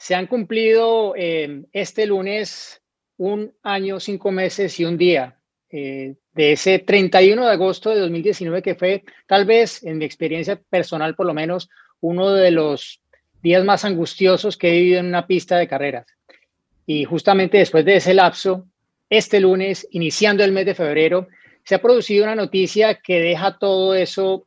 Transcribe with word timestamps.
Se 0.00 0.14
han 0.14 0.28
cumplido 0.28 1.12
eh, 1.14 1.62
este 1.72 2.06
lunes 2.06 2.80
un 3.18 3.52
año, 3.62 4.00
cinco 4.00 4.30
meses 4.30 4.80
y 4.80 4.86
un 4.86 4.96
día 4.96 5.38
eh, 5.68 6.14
de 6.32 6.52
ese 6.52 6.78
31 6.78 7.44
de 7.44 7.52
agosto 7.52 7.90
de 7.90 8.00
2019 8.00 8.62
que 8.62 8.76
fue 8.76 9.04
tal 9.26 9.44
vez 9.44 9.84
en 9.84 9.98
mi 9.98 10.06
experiencia 10.06 10.58
personal 10.70 11.14
por 11.14 11.26
lo 11.26 11.34
menos 11.34 11.68
uno 12.00 12.32
de 12.32 12.50
los 12.50 13.02
días 13.42 13.62
más 13.62 13.84
angustiosos 13.84 14.56
que 14.56 14.70
he 14.70 14.80
vivido 14.80 15.00
en 15.00 15.06
una 15.06 15.26
pista 15.26 15.58
de 15.58 15.68
carreras. 15.68 16.06
Y 16.86 17.04
justamente 17.04 17.58
después 17.58 17.84
de 17.84 17.96
ese 17.96 18.14
lapso, 18.14 18.66
este 19.10 19.38
lunes, 19.38 19.86
iniciando 19.90 20.42
el 20.42 20.52
mes 20.52 20.64
de 20.64 20.74
febrero, 20.74 21.28
se 21.62 21.74
ha 21.74 21.82
producido 21.82 22.24
una 22.24 22.34
noticia 22.34 22.94
que 22.94 23.20
deja 23.20 23.58
todo 23.58 23.94
eso, 23.94 24.46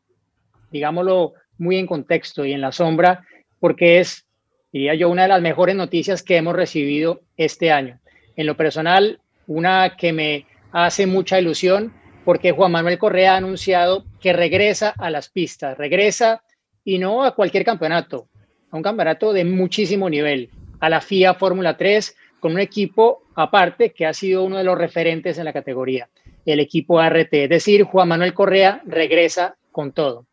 digámoslo, 0.72 1.36
muy 1.60 1.78
en 1.78 1.86
contexto 1.86 2.44
y 2.44 2.54
en 2.54 2.62
la 2.62 2.72
sombra, 2.72 3.24
porque 3.60 4.00
es, 4.00 4.26
diría 4.74 4.96
yo, 4.96 5.10
una 5.10 5.22
de 5.22 5.28
las 5.30 5.42
mejores 5.42 5.76
noticias 5.76 6.24
que 6.24 6.36
hemos 6.36 6.56
recibido 6.56 7.22
este 7.38 7.72
año. 7.72 8.00
En 8.36 8.48
lo 8.48 8.58
personal, 8.58 9.20
una 9.48 9.96
que 9.96 10.12
me 10.12 10.48
hace 10.72 11.06
mucha 11.06 11.40
ilusión 11.40 11.94
porque 12.26 12.52
Juan 12.52 12.72
Manuel 12.72 12.98
Correa 12.98 13.34
ha 13.34 13.38
anunciado 13.38 14.06
que 14.20 14.34
regresa 14.34 14.94
a 14.98 15.10
las 15.10 15.30
pistas, 15.30 15.78
regresa 15.78 16.44
y 16.84 16.98
no 16.98 17.24
a 17.24 17.36
cualquier 17.36 17.64
campeonato, 17.64 18.28
a 18.72 18.78
un 18.78 18.84
campeonato 18.84 19.32
de 19.32 19.46
muchísimo 19.46 20.10
nivel, 20.10 20.50
a 20.80 20.90
la 20.90 21.02
FIA 21.02 21.36
Fórmula 21.36 21.78
3 21.78 22.16
con 22.40 22.54
un 22.54 22.60
equipo 22.60 23.24
aparte 23.36 23.92
que 23.92 24.06
ha 24.06 24.14
sido 24.14 24.44
uno 24.44 24.58
de 24.58 24.64
los 24.64 24.78
referentes 24.78 25.38
en 25.38 25.46
la 25.46 25.54
categoría, 25.54 26.10
el 26.46 26.60
equipo 26.60 27.00
ART. 27.00 27.34
Es 27.34 27.50
decir, 27.50 27.84
Juan 27.84 28.08
Manuel 28.08 28.34
Correa 28.34 28.82
regresa 28.86 29.56
con 29.72 29.92
todo. 29.92 30.26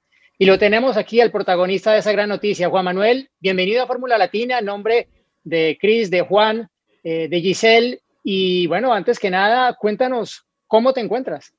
Y 0.42 0.46
lo 0.46 0.58
tenemos 0.58 0.96
aquí 0.96 1.20
al 1.20 1.30
protagonista 1.30 1.92
de 1.92 1.98
esa 1.98 2.12
gran 2.12 2.30
noticia, 2.30 2.70
Juan 2.70 2.86
Manuel. 2.86 3.28
Bienvenido 3.40 3.82
a 3.82 3.86
Fórmula 3.86 4.16
Latina 4.16 4.60
en 4.60 4.64
nombre 4.64 5.10
de 5.44 5.76
Cris, 5.78 6.10
de 6.10 6.22
Juan, 6.22 6.66
eh, 7.04 7.28
de 7.28 7.40
Giselle. 7.42 8.00
Y 8.24 8.66
bueno, 8.66 8.94
antes 8.94 9.18
que 9.18 9.28
nada, 9.28 9.76
cuéntanos 9.78 10.46
cómo 10.66 10.94
te 10.94 11.02
encuentras. 11.02 11.52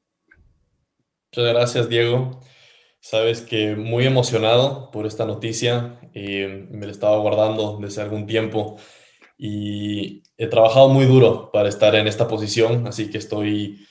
Muchas 1.31 1.53
gracias, 1.53 1.89
Diego. 1.89 2.41
Sabes 2.99 3.41
que 3.41 3.75
muy 3.75 4.07
emocionado 4.07 4.89
por 4.89 5.05
esta 5.05 5.27
noticia. 5.27 5.99
Eh, 6.15 6.65
me 6.71 6.87
la 6.87 6.91
estaba 6.91 7.19
guardando 7.19 7.77
desde 7.79 8.01
algún 8.01 8.25
tiempo 8.25 8.77
y 9.37 10.23
he 10.37 10.47
trabajado 10.47 10.89
muy 10.89 11.05
duro 11.05 11.51
para 11.53 11.69
estar 11.69 11.93
en 11.93 12.07
esta 12.07 12.27
posición, 12.27 12.87
así 12.87 13.11
que 13.11 13.19
estoy 13.19 13.85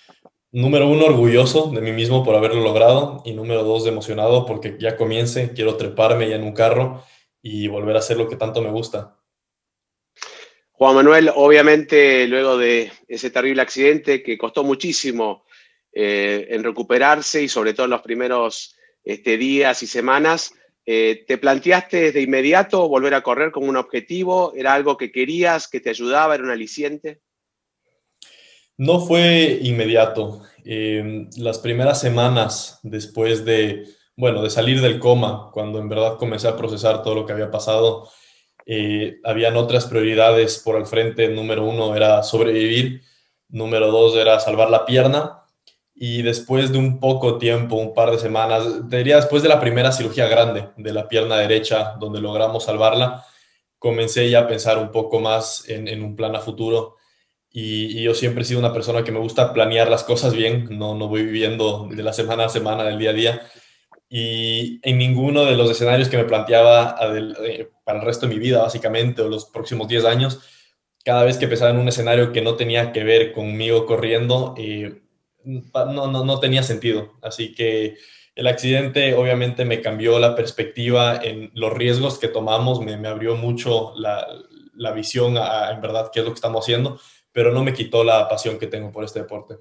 número 0.52 0.88
uno, 0.88 1.06
orgulloso 1.06 1.70
de 1.70 1.80
mí 1.80 1.92
mismo 1.92 2.24
por 2.24 2.34
haberlo 2.34 2.62
logrado 2.62 3.22
y 3.24 3.32
número 3.32 3.62
dos, 3.62 3.86
emocionado 3.86 4.46
porque 4.46 4.76
ya 4.78 4.96
comience, 4.96 5.52
quiero 5.54 5.76
treparme 5.76 6.28
ya 6.28 6.36
en 6.36 6.44
un 6.44 6.52
carro 6.52 7.04
y 7.42 7.68
volver 7.68 7.96
a 7.96 8.00
hacer 8.00 8.16
lo 8.16 8.28
que 8.28 8.36
tanto 8.36 8.60
me 8.60 8.70
gusta. 8.70 9.16
Juan 10.72 10.94
Manuel, 10.94 11.30
obviamente 11.34 12.26
luego 12.26 12.56
de 12.56 12.90
ese 13.06 13.30
terrible 13.30 13.62
accidente 13.62 14.22
que 14.22 14.38
costó 14.38 14.64
muchísimo 14.64 15.44
eh, 15.92 16.46
en 16.50 16.64
recuperarse 16.64 17.42
y 17.42 17.48
sobre 17.48 17.74
todo 17.74 17.84
en 17.84 17.90
los 17.90 18.02
primeros 18.02 18.76
este, 19.04 19.36
días 19.36 19.82
y 19.82 19.86
semanas, 19.86 20.54
eh, 20.86 21.24
¿te 21.26 21.36
planteaste 21.36 22.12
de 22.12 22.22
inmediato 22.22 22.88
volver 22.88 23.14
a 23.14 23.22
correr 23.22 23.52
como 23.52 23.68
un 23.68 23.76
objetivo? 23.76 24.54
¿Era 24.56 24.72
algo 24.72 24.96
que 24.96 25.12
querías, 25.12 25.68
que 25.68 25.80
te 25.80 25.90
ayudaba, 25.90 26.34
era 26.34 26.44
un 26.44 26.50
aliciente? 26.50 27.20
No 28.80 28.98
fue 28.98 29.58
inmediato. 29.60 30.40
Eh, 30.64 31.28
las 31.36 31.58
primeras 31.58 32.00
semanas 32.00 32.80
después 32.82 33.44
de, 33.44 33.84
bueno, 34.16 34.42
de 34.42 34.48
salir 34.48 34.80
del 34.80 34.98
coma, 34.98 35.50
cuando 35.52 35.78
en 35.78 35.90
verdad 35.90 36.16
comencé 36.16 36.48
a 36.48 36.56
procesar 36.56 37.02
todo 37.02 37.14
lo 37.14 37.26
que 37.26 37.34
había 37.34 37.50
pasado, 37.50 38.08
eh, 38.64 39.18
habían 39.22 39.58
otras 39.58 39.84
prioridades 39.84 40.62
por 40.64 40.76
el 40.76 40.86
frente. 40.86 41.28
Número 41.28 41.62
uno 41.62 41.94
era 41.94 42.22
sobrevivir, 42.22 43.02
número 43.50 43.88
dos 43.88 44.16
era 44.16 44.40
salvar 44.40 44.70
la 44.70 44.86
pierna. 44.86 45.42
Y 45.94 46.22
después 46.22 46.72
de 46.72 46.78
un 46.78 47.00
poco 47.00 47.36
tiempo, 47.36 47.76
un 47.76 47.92
par 47.92 48.10
de 48.10 48.18
semanas, 48.18 48.88
diría 48.88 49.16
después 49.16 49.42
de 49.42 49.50
la 49.50 49.60
primera 49.60 49.92
cirugía 49.92 50.26
grande 50.26 50.70
de 50.78 50.92
la 50.94 51.06
pierna 51.06 51.36
derecha, 51.36 51.96
donde 52.00 52.22
logramos 52.22 52.64
salvarla, 52.64 53.26
comencé 53.78 54.30
ya 54.30 54.40
a 54.40 54.48
pensar 54.48 54.78
un 54.78 54.90
poco 54.90 55.20
más 55.20 55.68
en 55.68 56.02
un 56.02 56.16
plan 56.16 56.34
a 56.34 56.40
futuro 56.40 56.96
y, 57.52 58.02
yo 58.02 58.14
siempre 58.14 58.42
he 58.42 58.44
sido 58.46 58.60
una 58.60 58.72
persona 58.72 59.02
que 59.02 59.12
me 59.12 59.18
gusta 59.18 59.52
planear 59.52 59.90
las 59.90 60.04
cosas 60.04 60.32
bien, 60.34 60.68
no, 60.70 60.94
no 60.94 61.08
voy 61.08 61.24
viviendo 61.24 61.88
de 61.90 62.02
la 62.02 62.12
semana 62.12 62.44
a 62.44 62.48
semana, 62.48 62.84
del 62.84 62.98
día 62.98 63.10
a 63.10 63.14
día. 63.14 63.42
Y 64.08 64.80
en 64.82 64.98
ninguno 64.98 65.44
de 65.44 65.56
los 65.56 65.70
escenarios 65.70 66.08
que 66.08 66.16
me 66.16 66.24
planteaba 66.24 66.96
eh, 67.44 67.68
para 67.84 68.00
el 68.00 68.04
resto 68.04 68.26
de 68.26 68.34
mi 68.34 68.40
vida, 68.40 68.62
básicamente, 68.62 69.22
o 69.22 69.28
los 69.28 69.46
próximos 69.46 69.88
10 69.88 70.04
años, 70.04 70.40
cada 71.04 71.24
vez 71.24 71.38
que 71.38 71.48
pensaba 71.48 71.70
en 71.70 71.78
un 71.78 71.88
escenario 71.88 72.32
que 72.32 72.42
no 72.42 72.54
tenía 72.56 72.92
que 72.92 73.04
ver 73.04 73.32
conmigo 73.32 73.86
corriendo, 73.86 74.54
eh, 74.56 75.02
no, 75.44 76.06
no, 76.06 76.24
no 76.24 76.40
tenía 76.40 76.62
sentido. 76.62 77.14
Así 77.22 77.54
que 77.54 77.96
el 78.36 78.46
accidente 78.46 79.14
obviamente 79.14 79.64
me 79.64 79.80
cambió 79.80 80.18
la 80.20 80.36
perspectiva 80.36 81.20
en 81.22 81.50
los 81.54 81.72
riesgos 81.72 82.18
que 82.18 82.28
tomamos, 82.28 82.80
me, 82.80 82.96
me 82.96 83.08
abrió 83.08 83.36
mucho 83.36 83.92
la, 83.96 84.26
la 84.74 84.92
visión 84.92 85.36
a, 85.36 85.70
en 85.72 85.80
verdad 85.80 86.10
qué 86.12 86.20
es 86.20 86.24
lo 86.26 86.32
que 86.32 86.36
estamos 86.36 86.64
haciendo 86.64 87.00
pero 87.32 87.52
no 87.52 87.62
me 87.62 87.72
quitó 87.72 88.04
la 88.04 88.28
pasión 88.28 88.58
que 88.58 88.66
tengo 88.66 88.90
por 88.90 89.04
este 89.04 89.20
deporte. 89.20 89.56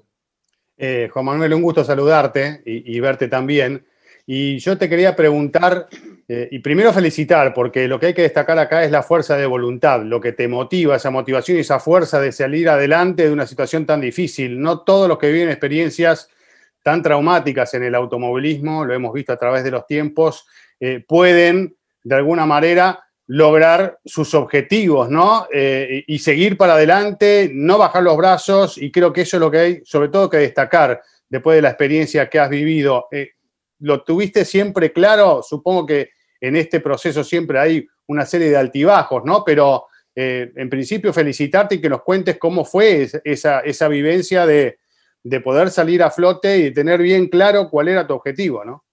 Eh, 0.76 1.10
Juan 1.12 1.24
Manuel, 1.24 1.54
un 1.54 1.62
gusto 1.62 1.84
saludarte 1.84 2.62
y, 2.64 2.98
verte 3.00 3.28
también. 3.28 3.86
Y 4.26 4.58
yo 4.58 4.78
te 4.78 4.88
quería 4.88 5.14
preguntar, 5.14 5.88
eh, 6.26 6.48
y 6.50 6.60
primero 6.60 6.92
felicitar, 6.92 7.52
porque 7.52 7.86
lo 7.86 8.00
que 8.00 8.06
hay 8.06 8.14
que 8.14 8.22
destacar 8.22 8.58
acá 8.58 8.84
es 8.84 8.90
la 8.90 9.02
fuerza 9.02 9.36
de 9.36 9.44
voluntad, 9.44 10.02
lo 10.02 10.20
que 10.20 10.32
te 10.32 10.48
motiva, 10.48 10.96
esa 10.96 11.10
motivación 11.10 11.58
y 11.58 11.60
esa 11.60 11.80
fuerza 11.80 12.20
de 12.20 12.32
salir 12.32 12.68
adelante 12.68 13.24
de 13.24 13.32
una 13.32 13.46
situación 13.46 13.84
tan 13.84 14.00
difícil. 14.00 14.60
No 14.60 14.80
todos 14.80 15.08
los 15.08 15.18
que 15.18 15.30
viven 15.30 15.50
experiencias 15.50 16.30
tan 16.82 17.02
traumáticas 17.02 17.74
en 17.74 17.82
el 17.82 17.94
automovilismo, 17.94 18.84
lo 18.84 18.94
hemos 18.94 19.12
visto 19.12 19.32
a 19.32 19.36
través 19.36 19.64
de 19.64 19.70
los 19.70 19.86
tiempos, 19.86 20.46
eh, 20.78 21.04
pueden 21.06 21.76
de 22.02 22.14
alguna 22.14 22.46
manera 22.46 23.04
lograr 23.32 24.00
sus 24.04 24.34
objetivos, 24.34 25.08
¿no? 25.08 25.46
Eh, 25.52 26.02
y 26.08 26.18
seguir 26.18 26.56
para 26.56 26.72
adelante, 26.72 27.48
no 27.54 27.78
bajar 27.78 28.02
los 28.02 28.16
brazos, 28.16 28.76
y 28.76 28.90
creo 28.90 29.12
que 29.12 29.20
eso 29.20 29.36
es 29.36 29.40
lo 29.40 29.52
que 29.52 29.58
hay, 29.58 29.82
sobre 29.84 30.08
todo, 30.08 30.28
que 30.28 30.38
destacar 30.38 31.00
después 31.28 31.54
de 31.54 31.62
la 31.62 31.68
experiencia 31.68 32.28
que 32.28 32.40
has 32.40 32.50
vivido. 32.50 33.06
Eh, 33.12 33.34
¿Lo 33.78 34.02
tuviste 34.02 34.44
siempre 34.44 34.92
claro? 34.92 35.44
Supongo 35.44 35.86
que 35.86 36.10
en 36.40 36.56
este 36.56 36.80
proceso 36.80 37.22
siempre 37.22 37.60
hay 37.60 37.86
una 38.08 38.26
serie 38.26 38.50
de 38.50 38.56
altibajos, 38.56 39.22
¿no? 39.24 39.44
Pero 39.44 39.84
eh, 40.12 40.50
en 40.56 40.68
principio 40.68 41.12
felicitarte 41.12 41.76
y 41.76 41.80
que 41.80 41.88
nos 41.88 42.02
cuentes 42.02 42.36
cómo 42.36 42.64
fue 42.64 43.08
esa, 43.22 43.60
esa 43.60 43.86
vivencia 43.86 44.44
de, 44.44 44.80
de 45.22 45.40
poder 45.40 45.70
salir 45.70 46.02
a 46.02 46.10
flote 46.10 46.58
y 46.58 46.74
tener 46.74 47.00
bien 47.00 47.28
claro 47.28 47.70
cuál 47.70 47.86
era 47.86 48.08
tu 48.08 48.14
objetivo, 48.14 48.64
¿no? 48.64 48.84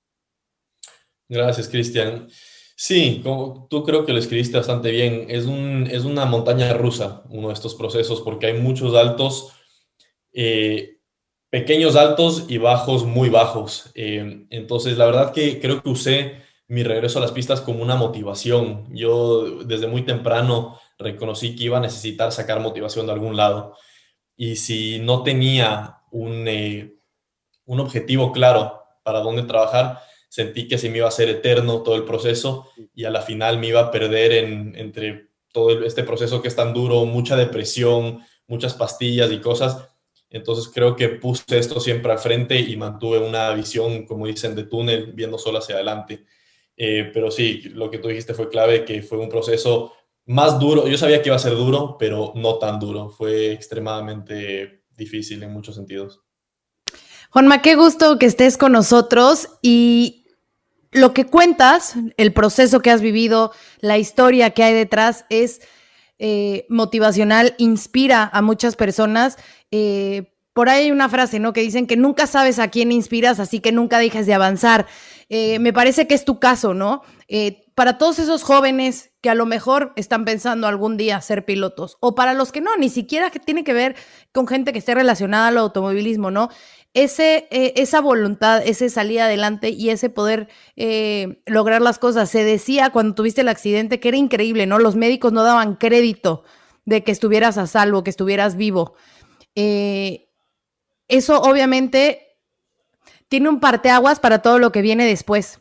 Gracias, 1.28 1.68
Cristian. 1.68 2.28
Sí, 2.80 3.22
tú 3.24 3.84
creo 3.84 4.06
que 4.06 4.14
lo 4.14 4.20
escribiste 4.20 4.56
bastante 4.56 4.92
bien. 4.92 5.26
Es, 5.30 5.46
un, 5.46 5.88
es 5.92 6.06
una 6.06 6.26
montaña 6.26 6.74
rusa 6.74 7.24
uno 7.30 7.48
de 7.48 7.56
estos 7.56 7.74
procesos 7.74 8.22
porque 8.22 8.46
hay 8.48 8.54
muchos 8.54 8.94
altos, 8.96 9.54
eh, 10.31 11.00
pequeños 11.50 11.96
altos 11.96 12.46
y 12.48 12.60
bajos 12.60 13.04
muy 13.04 13.30
bajos. 13.30 13.92
Eh, 13.96 14.46
entonces, 14.51 14.96
la 14.98 15.07
verdad 15.07 15.34
que 15.34 15.60
creo 15.60 15.81
que 15.81 15.90
usé 15.90 16.44
mi 16.68 16.84
regreso 16.84 17.18
a 17.18 17.24
las 17.24 17.31
pistas 17.31 17.62
como 17.62 17.81
una 17.81 17.96
motivación. 17.96 18.86
Yo 18.94 19.63
desde 19.63 19.88
muy 19.88 20.04
temprano 20.04 20.80
reconocí 21.00 21.56
que 21.56 21.63
iba 21.63 21.78
a 21.80 21.81
necesitar 21.81 22.31
sacar 22.31 22.60
motivación 22.60 23.07
de 23.07 23.13
algún 23.13 23.36
lado. 23.36 23.75
Y 24.36 24.57
si 24.57 25.00
no 25.00 25.24
tenía 25.24 26.01
un, 26.12 26.48
eh, 26.48 26.96
un 27.66 27.80
objetivo 27.80 28.31
claro 28.31 28.84
para 29.04 29.22
dónde 29.22 29.44
trabajar, 29.44 30.00
sentí 30.27 30.68
que 30.68 30.77
se 30.77 30.89
me 30.89 30.97
iba 30.97 31.07
a 31.07 31.12
ser 31.12 31.29
eterno 31.29 31.81
todo 31.83 31.95
el 31.95 32.06
proceso 32.06 32.69
y 32.94 33.06
a 33.06 33.09
la 33.09 33.21
final 33.21 33.59
me 33.59 33.68
iba 33.68 33.81
a 33.81 33.91
perder 33.91 34.31
en, 34.33 34.75
entre 34.75 35.27
todo 35.51 35.83
este 35.83 36.03
proceso 36.03 36.41
que 36.41 36.47
es 36.47 36.56
tan 36.56 36.74
duro, 36.74 37.06
mucha 37.06 37.35
depresión, 37.35 38.19
muchas 38.47 38.74
pastillas 38.74 39.31
y 39.31 39.39
cosas. 39.39 39.89
Entonces 40.29 40.69
creo 40.74 40.95
que 40.95 41.09
puse 41.09 41.57
esto 41.57 41.79
siempre 41.79 42.12
al 42.12 42.19
frente 42.19 42.59
y 42.59 42.75
mantuve 42.75 43.19
una 43.19 43.51
visión, 43.53 44.06
como 44.06 44.27
dicen, 44.27 44.56
de 44.56 44.63
túnel, 44.63 45.13
viendo 45.13 45.38
solo 45.38 45.59
hacia 45.59 45.75
adelante. 45.75 46.25
Eh, 46.75 47.09
pero 47.13 47.31
sí, 47.31 47.63
lo 47.74 47.89
que 47.89 47.97
tú 47.97 48.09
dijiste 48.09 48.33
fue 48.33 48.50
clave, 48.50 48.85
que 48.85 49.01
fue 49.01 49.18
un 49.18 49.29
proceso 49.29 49.94
más 50.25 50.59
duro. 50.59 50.88
Yo 50.88 50.97
sabía 50.97 51.21
que 51.21 51.29
iba 51.29 51.35
a 51.35 51.39
ser 51.39 51.56
duro, 51.56 51.95
pero 51.97 52.33
no 52.35 52.59
tan 52.59 52.79
duro. 52.79 53.09
Fue 53.09 53.51
extremadamente 53.51 54.83
difícil 54.95 55.41
en 55.41 55.53
muchos 55.53 55.75
sentidos. 55.75 56.21
Juanma, 57.29 57.62
qué 57.62 57.75
gusto 57.75 58.19
que 58.19 58.25
estés 58.25 58.57
con 58.57 58.71
nosotros 58.71 59.50
y 59.62 60.17
lo 60.98 61.14
que 61.14 61.26
cuentas, 61.26 61.94
el 62.18 62.34
proceso 62.34 62.82
que 62.82 62.92
has 62.92 63.02
vivido, 63.02 63.52
la 63.80 63.98
historia 63.98 64.50
que 64.52 64.64
hay 64.64 64.74
detrás 64.74 65.26
es 65.30 65.62
eh, 66.20 66.66
motivacional, 66.70 67.56
inspira 67.58 68.30
a 68.32 68.42
muchas 68.42 68.76
personas. 68.76 69.38
Eh, 69.72 70.34
por 70.54 70.70
ahí 70.70 70.86
hay 70.86 70.92
una 70.92 71.10
frase, 71.10 71.40
¿no? 71.40 71.54
Que 71.54 71.62
dicen 71.62 71.86
que 71.86 71.96
nunca 71.96 72.26
sabes 72.26 72.58
a 72.60 72.70
quién 72.70 72.92
inspiras, 72.92 73.40
así 73.40 73.60
que 73.60 73.72
nunca 73.72 74.00
dejes 74.00 74.26
de 74.26 74.34
avanzar. 74.34 74.88
Eh, 75.30 75.60
me 75.60 75.74
parece 75.74 76.08
que 76.08 76.16
es 76.16 76.26
tu 76.26 76.40
caso, 76.40 76.74
¿no? 76.74 77.04
para 77.76 78.00
todos 78.00 78.18
esos 78.18 78.42
jóvenes 78.42 79.12
a 79.27 79.35
lo 79.35 79.45
mejor 79.45 79.94
están 79.95 80.25
pensando 80.25 80.68
algún 80.68 80.97
día 80.97 81.21
ser 81.21 81.45
pilotos, 81.45 81.97
o 82.00 82.15
para 82.15 82.33
los 82.33 82.51
que 82.51 82.62
no, 82.62 82.75
ni 82.77 82.89
siquiera 82.89 83.29
que 83.29 83.39
tiene 83.39 83.63
que 83.63 83.74
ver 83.74 83.95
con 84.31 84.47
gente 84.47 84.74
que 84.74 84.79
esté 84.79 84.95
relacionada 84.95 85.47
al 85.47 85.57
automovilismo, 85.57 86.31
¿no? 86.31 86.50
ese, 86.94 87.47
eh, 87.51 87.74
esa 87.75 88.01
voluntad, 88.01 88.63
ese 88.65 88.89
salir 88.89 89.21
adelante 89.21 89.69
y 89.69 89.91
ese 89.91 90.09
poder 90.09 90.47
eh, 90.75 91.41
lograr 91.45 91.79
las 91.79 92.00
cosas. 92.00 92.27
Se 92.27 92.44
decía 92.44 92.89
cuando 92.89 93.13
tuviste 93.13 93.41
el 93.41 93.50
accidente 93.50 94.00
que 94.00 94.07
era 94.07 94.18
increíble, 94.18 94.65
¿no? 94.65 94.79
Los 94.79 94.95
médicos 94.95 95.31
no 95.31 95.44
daban 95.44 95.75
crédito 95.75 96.44
de 96.85 97.03
que 97.03 97.12
estuvieras 97.12 97.59
a 97.59 97.68
salvo, 97.68 98.03
que 98.03 98.09
estuvieras 98.09 98.56
vivo. 98.56 98.95
Eh, 99.53 100.31
eso 101.07 101.39
obviamente 101.41 102.39
tiene 103.27 103.50
un 103.50 103.59
parteaguas 103.59 104.19
para 104.19 104.41
todo 104.41 104.57
lo 104.57 104.71
que 104.71 104.81
viene 104.81 105.06
después. 105.06 105.59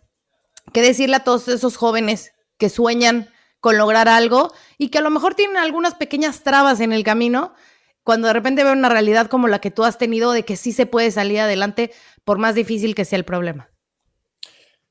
¿Qué 0.73 0.81
decirle 0.81 1.17
a 1.17 1.25
todos 1.25 1.49
esos 1.49 1.77
jóvenes 1.77 2.33
que 2.57 2.71
sueñan 2.71 3.29
con 3.67 3.79
lograr 3.79 4.09
algo 4.09 4.53
y 4.79 4.91
que 4.91 4.99
a 4.99 5.01
lo 5.01 5.11
mejor 5.11 5.35
tienen 5.35 5.57
algunas 5.57 5.97
pequeñas 5.97 6.45
trabas 6.45 6.79
en 6.79 6.93
el 6.93 7.03
camino? 7.03 7.53
cuando 8.05 8.29
de 8.29 8.35
repente 8.35 8.63
veo 8.63 8.73
una 8.73 8.89
realidad 8.89 9.27
como 9.27 9.49
la 9.49 9.59
que 9.59 9.73
tú 9.73 9.83
has 9.83 9.99
tenido 9.99 10.31
de 10.31 10.45
que 10.45 10.55
sí 10.55 10.71
se 10.71 10.87
puede 10.87 11.11
salir 11.11 11.41
adelante 11.41 11.91
por 12.23 12.39
más 12.39 12.55
difícil 12.55 12.95
que 12.95 13.05
sea 13.05 13.19
el 13.19 13.25
problema. 13.25 13.69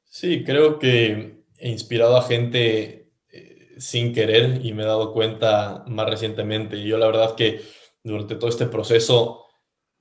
Sí, 0.04 0.44
creo 0.44 0.80
que 0.80 1.45
he 1.57 1.69
inspirado 1.69 2.18
a 2.18 2.24
gente 2.24 3.13
eh, 3.31 3.75
sin 3.77 4.12
querer 4.12 4.60
y 4.62 4.74
me 4.74 4.83
he 4.83 4.86
dado 4.86 5.13
cuenta 5.13 5.86
más 5.88 6.10
recientemente. 6.10 6.83
Yo 6.83 6.98
la 6.98 7.07
verdad 7.07 7.36
que 7.36 7.62
durante 8.04 8.36
todo 8.36 8.50
este 8.50 8.66
proceso 8.66 9.45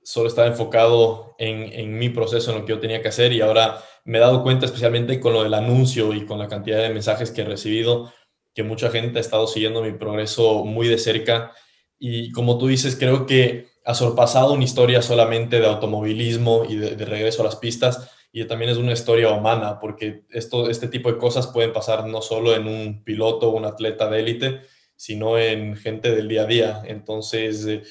solo 0.03 0.27
estaba 0.27 0.49
enfocado 0.49 1.35
en, 1.39 1.71
en, 1.71 1.97
mi 1.97 2.09
proceso, 2.09 2.51
en 2.51 2.59
lo 2.59 2.65
que 2.65 2.73
yo 2.73 2.81
tenía 2.81 3.01
que 3.01 3.07
hacer 3.07 3.31
y 3.31 3.39
ahora 3.39 3.81
me 4.03 4.17
he 4.17 4.21
dado 4.21 4.43
cuenta 4.43 4.65
especialmente 4.65 5.21
con 5.21 5.31
lo 5.31 5.43
del 5.43 5.53
anuncio 5.53 6.13
y 6.13 6.25
con 6.25 6.37
la 6.37 6.49
cantidad 6.49 6.81
de 6.81 6.89
mensajes 6.89 7.31
que 7.31 7.43
he 7.43 7.45
recibido, 7.45 8.11
que 8.55 8.63
mucha 8.63 8.89
gente 8.89 9.19
ha 9.19 9.21
estado 9.21 9.45
siguiendo 9.45 9.83
mi 9.83 9.91
progreso 9.91 10.65
muy 10.65 10.87
de 10.87 10.97
cerca 10.97 11.51
y 11.99 12.31
como 12.31 12.57
tú 12.57 12.67
dices, 12.67 12.95
creo 12.95 13.25
que 13.25 13.67
ha 13.85 13.93
sorpasado 13.93 14.53
una 14.53 14.63
historia 14.63 15.01
solamente 15.01 15.59
de 15.59 15.67
automovilismo 15.67 16.65
y 16.67 16.75
de, 16.75 17.05
regreso 17.05 17.41
a 17.41 17.45
las 17.45 17.55
pistas, 17.55 18.11
y 18.31 18.43
también 18.45 18.71
es 18.71 18.77
una 18.77 18.91
historia 18.91 19.29
humana, 19.29 19.79
porque 19.79 20.23
esto, 20.31 20.69
este 20.69 20.87
tipo 20.87 21.09
de 21.09 21.17
cosas 21.17 21.47
pueden 21.47 21.71
pasar 21.71 22.05
no 22.05 22.21
solo 22.21 22.53
en 22.53 22.67
un 22.67 23.03
piloto 23.03 23.49
o 23.49 23.55
un 23.55 23.65
atleta 23.65 24.09
de 24.09 24.19
élite, 24.19 24.61
sino 24.95 25.37
en 25.37 25.77
gente 25.77 26.13
del 26.13 26.27
día 26.27 26.41
a 26.41 26.47
día. 26.47 26.81
Entonces, 26.85 27.65
eh, 27.65 27.83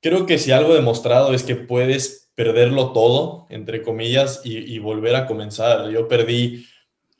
creo 0.00 0.24
que 0.24 0.38
si 0.38 0.52
algo 0.52 0.74
demostrado 0.74 1.34
es 1.34 1.42
que 1.42 1.56
puedes 1.56 2.30
perderlo 2.34 2.92
todo, 2.92 3.46
entre 3.50 3.82
comillas, 3.82 4.40
y, 4.44 4.78
volver 4.78 5.16
a 5.16 5.26
comenzar. 5.26 5.90
Yo 5.90 6.06
perdí, 6.08 6.66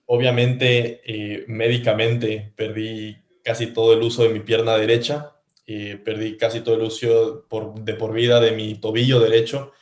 obviamente, 0.06 1.02
eh, 1.04 1.44
médicamente, 1.48 2.52
perdí 2.56 3.16
casi 3.44 3.68
todo 3.68 3.92
el 3.92 4.02
uso 4.02 4.22
de 4.22 4.30
mi 4.30 4.40
pierna 4.40 4.76
derecha, 4.76 5.36
eh, 5.66 6.00
perdí 6.04 6.36
casi 6.36 6.60
todo 6.60 6.76
el 6.76 6.82
uso 6.82 7.44
de 7.80 7.94
por 7.94 8.12
vida 8.12 8.40
de 8.40 8.52
mi 8.52 8.76
tobillo 8.76 9.20
derecho, 9.20 9.72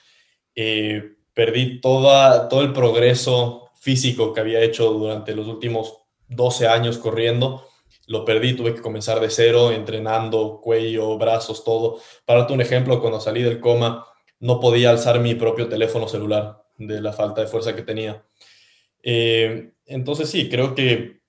eh, 0.55 1.15
perdí 1.35 1.81
toda, 1.81 2.49
todo 2.49 2.62
el 2.62 2.73
progreso 2.73 3.71
físico 3.75 4.32
que 4.32 4.41
había 4.41 4.62
hecho 4.62 4.91
durante 4.93 5.35
los 5.35 5.47
últimos 5.47 5.99
12 6.29 6.69
años 6.69 6.99
corriendo, 6.99 7.67
lo 8.06 8.25
perdí, 8.25 8.55
tuve 8.55 8.75
que 8.75 8.82
comenzar 8.82 9.21
de 9.21 9.31
cero, 9.31 9.73
entrenando 9.73 10.61
cuello, 10.62 11.17
brazos, 11.17 11.65
todo. 11.65 11.99
Para 12.26 12.41
darte 12.41 12.53
un 12.53 12.61
ejemplo, 12.61 13.00
cuando 13.00 13.21
salí 13.21 13.43
del 13.43 13.61
coma, 13.61 14.06
no 14.41 14.61
podía 14.61 14.91
alzar 14.91 15.21
mi 15.21 15.35
propio 15.35 15.69
teléfono 15.69 16.06
celular 16.06 16.65
de 16.76 17.00
la 17.00 17.12
falta 17.12 17.41
de 17.41 17.47
fuerza 17.47 17.75
que 17.75 17.82
tenía. 17.82 18.25
Eh, 19.05 19.73
entonces 19.87 20.31
sí, 20.31 20.49
creo 20.49 20.75
que, 20.75 21.21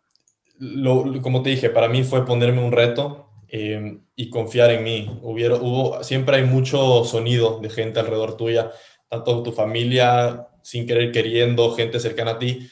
como 1.21 1.43
te 1.43 1.51
dije, 1.51 1.69
para 1.69 1.89
mí 1.89 2.03
fue 2.03 2.25
ponerme 2.25 2.63
un 2.63 2.71
reto, 2.71 3.25
Em, 3.57 4.01
y 4.15 4.29
confiar 4.29 4.71
en 4.71 4.83
mí. 4.83 5.19
Hubiera, 5.21 5.55
hubo, 5.55 6.03
siempre 6.03 6.37
hay 6.37 6.43
mucho 6.43 7.03
sonido 7.05 7.59
de 7.61 7.69
gente 7.69 7.99
alrededor 7.99 8.37
tuya, 8.37 8.71
tanto 9.09 9.43
tu 9.43 9.51
familia, 9.51 10.47
sin 10.61 10.87
querer 10.87 11.11
queriendo, 11.11 11.73
gente 11.73 11.99
cercana 11.99 12.31
a 12.31 12.39
ti, 12.39 12.69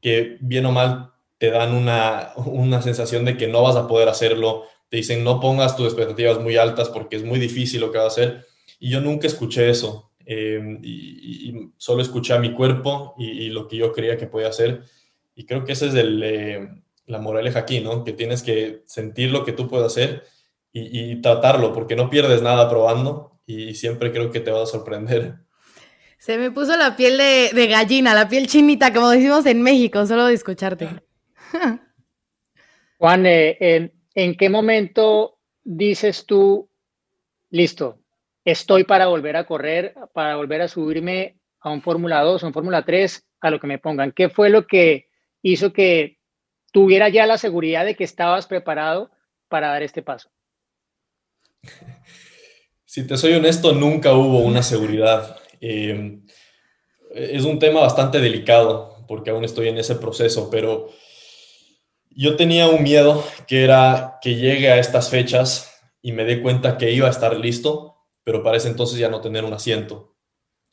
que 0.00 0.36
bien 0.40 0.66
o 0.66 0.72
mal 0.72 1.12
te 1.38 1.50
dan 1.50 1.74
una, 1.74 2.32
una 2.46 2.82
sensación 2.82 3.24
de 3.24 3.36
que 3.36 3.48
no 3.48 3.62
vas 3.62 3.76
a 3.76 3.86
poder 3.86 4.08
hacerlo. 4.08 4.64
Te 4.88 4.96
dicen, 4.96 5.22
no 5.22 5.40
pongas 5.40 5.76
tus 5.76 5.86
expectativas 5.86 6.40
muy 6.40 6.56
altas 6.56 6.88
porque 6.88 7.16
es 7.16 7.24
muy 7.24 7.38
difícil 7.38 7.80
lo 7.80 7.92
que 7.92 7.98
vas 7.98 8.04
a 8.04 8.22
hacer. 8.22 8.46
Y 8.80 8.90
yo 8.90 9.00
nunca 9.00 9.26
escuché 9.26 9.68
eso. 9.70 10.07
Em, 10.30 10.78
y, 10.82 11.72
solo 11.78 12.02
escuché 12.02 12.34
a 12.34 12.38
mi 12.38 12.52
cuerpo 12.52 13.14
y, 13.16 13.48
lo 13.48 13.66
que 13.66 13.78
yo 13.78 13.92
creía 13.92 14.18
que 14.18 14.26
podía 14.26 14.48
hacer. 14.48 14.82
Y 15.34 15.46
creo 15.46 15.64
que 15.64 15.72
ese 15.72 15.86
es 15.86 15.94
el, 15.94 16.22
eh, 16.22 16.68
la 17.06 17.18
moraleja 17.18 17.60
aquí, 17.60 17.80
¿no? 17.80 18.04
Que 18.04 18.12
tienes 18.12 18.42
que 18.42 18.82
sentir 18.84 19.30
lo 19.30 19.42
que 19.46 19.52
tú 19.52 19.68
puedes 19.68 19.86
hacer 19.86 20.24
y, 20.70 21.22
tratarlo, 21.22 21.72
porque 21.72 21.96
no 21.96 22.10
pierdes 22.10 22.42
nada 22.42 22.68
probando 22.68 23.40
y 23.46 23.74
siempre 23.74 24.12
creo 24.12 24.30
que 24.30 24.40
te 24.40 24.50
va 24.50 24.64
a 24.64 24.66
sorprender. 24.66 25.36
Se 26.18 26.36
me 26.36 26.50
puso 26.50 26.76
la 26.76 26.94
piel 26.94 27.16
de, 27.16 27.66
gallina, 27.66 28.12
la 28.12 28.28
piel 28.28 28.48
chinita, 28.48 28.92
como 28.92 29.08
decimos 29.08 29.46
en 29.46 29.62
México, 29.62 30.06
solo 30.06 30.26
de 30.26 30.34
escucharte. 30.34 30.88
Juan, 32.98 33.24
eh, 33.24 33.92
¿en, 34.14 34.36
qué 34.36 34.50
momento 34.50 35.38
dices 35.64 36.26
tú, 36.26 36.68
listo, 37.48 37.97
estoy 38.50 38.84
para 38.84 39.06
volver 39.06 39.36
a 39.36 39.44
correr, 39.44 39.94
para 40.12 40.36
volver 40.36 40.62
a 40.62 40.68
subirme 40.68 41.38
a 41.60 41.70
un 41.70 41.82
Fórmula 41.82 42.22
2 42.22 42.42
o 42.42 42.46
un 42.46 42.52
Fórmula 42.52 42.84
3, 42.84 43.26
a 43.40 43.50
lo 43.50 43.60
que 43.60 43.66
me 43.66 43.78
pongan? 43.78 44.12
¿Qué 44.12 44.28
fue 44.28 44.48
lo 44.50 44.66
que 44.66 45.08
hizo 45.42 45.72
que 45.72 46.18
tuviera 46.72 47.08
ya 47.08 47.26
la 47.26 47.38
seguridad 47.38 47.84
de 47.84 47.94
que 47.94 48.04
estabas 48.04 48.46
preparado 48.46 49.10
para 49.48 49.68
dar 49.68 49.82
este 49.82 50.02
paso? 50.02 50.30
Si 52.84 53.06
te 53.06 53.16
soy 53.16 53.34
honesto, 53.34 53.72
nunca 53.72 54.14
hubo 54.14 54.38
una 54.40 54.62
seguridad. 54.62 55.36
Eh, 55.60 56.20
es 57.14 57.44
un 57.44 57.58
tema 57.58 57.80
bastante 57.80 58.20
delicado 58.20 59.04
porque 59.06 59.30
aún 59.30 59.44
estoy 59.44 59.68
en 59.68 59.78
ese 59.78 59.96
proceso, 59.96 60.48
pero 60.50 60.90
yo 62.10 62.36
tenía 62.36 62.68
un 62.68 62.82
miedo 62.82 63.24
que 63.46 63.64
era 63.64 64.18
que 64.22 64.36
llegue 64.36 64.70
a 64.70 64.78
estas 64.78 65.10
fechas 65.10 65.82
y 66.02 66.12
me 66.12 66.24
dé 66.24 66.40
cuenta 66.42 66.78
que 66.78 66.92
iba 66.92 67.08
a 67.08 67.10
estar 67.10 67.36
listo, 67.36 67.97
pero 68.28 68.42
para 68.42 68.58
ese 68.58 68.68
entonces 68.68 68.98
ya 68.98 69.08
no 69.08 69.22
tener 69.22 69.42
un 69.42 69.54
asiento. 69.54 70.14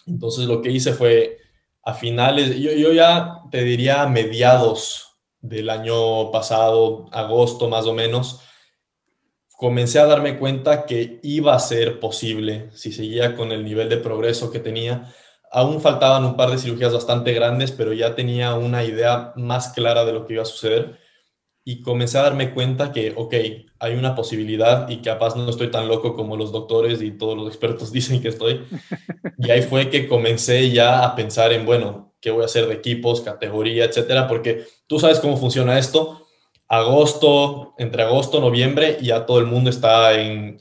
Entonces 0.05 0.43
lo 0.43 0.61
que 0.61 0.71
hice 0.71 0.91
fue 0.91 1.37
a 1.83 1.93
finales, 1.93 2.59
yo, 2.59 2.73
yo 2.73 2.91
ya 2.91 3.43
te 3.49 3.63
diría 3.63 4.01
a 4.01 4.09
mediados 4.09 5.15
del 5.39 5.69
año 5.69 6.31
pasado, 6.31 7.05
agosto 7.13 7.69
más 7.69 7.85
o 7.85 7.93
menos, 7.93 8.41
comencé 9.55 9.99
a 9.99 10.05
darme 10.05 10.37
cuenta 10.37 10.85
que 10.85 11.21
iba 11.23 11.55
a 11.55 11.59
ser 11.59 12.01
posible 12.01 12.71
si 12.73 12.91
seguía 12.91 13.37
con 13.37 13.53
el 13.53 13.63
nivel 13.63 13.87
de 13.87 13.99
progreso 13.99 14.51
que 14.51 14.59
tenía. 14.59 15.13
Aún 15.49 15.79
faltaban 15.79 16.25
un 16.25 16.35
par 16.35 16.51
de 16.51 16.57
cirugías 16.57 16.91
bastante 16.91 17.31
grandes, 17.31 17.71
pero 17.71 17.93
ya 17.93 18.15
tenía 18.15 18.55
una 18.55 18.83
idea 18.83 19.31
más 19.37 19.69
clara 19.69 20.03
de 20.03 20.11
lo 20.11 20.27
que 20.27 20.33
iba 20.33 20.43
a 20.43 20.45
suceder. 20.45 20.99
Y 21.67 21.81
comencé 21.81 22.19
a 22.19 22.21
darme 22.21 22.53
cuenta 22.53 22.91
que, 22.91 23.11
ok, 23.15 23.33
hay 23.79 23.95
una 23.95 24.13
posibilidad 24.15 24.87
y 24.87 24.97
capaz 24.97 25.35
no 25.35 25.49
estoy 25.49 25.71
tan 25.71 25.87
loco 25.87 26.15
como 26.15 26.37
los 26.37 26.51
doctores 26.51 27.01
y 27.01 27.11
todos 27.11 27.35
los 27.35 27.47
expertos 27.47 27.91
dicen 27.91 28.21
que 28.21 28.29
estoy. 28.29 28.61
Y 29.39 29.49
ahí 29.49 29.63
fue 29.63 29.89
que 29.89 30.07
comencé 30.07 30.69
ya 30.69 31.03
a 31.03 31.15
pensar 31.15 31.51
en, 31.51 31.65
bueno, 31.65 32.13
qué 32.21 32.31
voy 32.31 32.43
a 32.43 32.45
hacer 32.45 32.67
de 32.67 32.75
equipos, 32.75 33.21
categoría, 33.21 33.85
etcétera, 33.85 34.27
porque 34.27 34.65
tú 34.87 34.99
sabes 34.99 35.19
cómo 35.19 35.37
funciona 35.37 35.77
esto. 35.77 36.27
Agosto, 36.67 37.73
entre 37.77 38.03
agosto, 38.03 38.39
noviembre, 38.39 38.97
ya 39.01 39.25
todo 39.25 39.39
el 39.39 39.45
mundo 39.45 39.69
está 39.69 40.13
en 40.19 40.59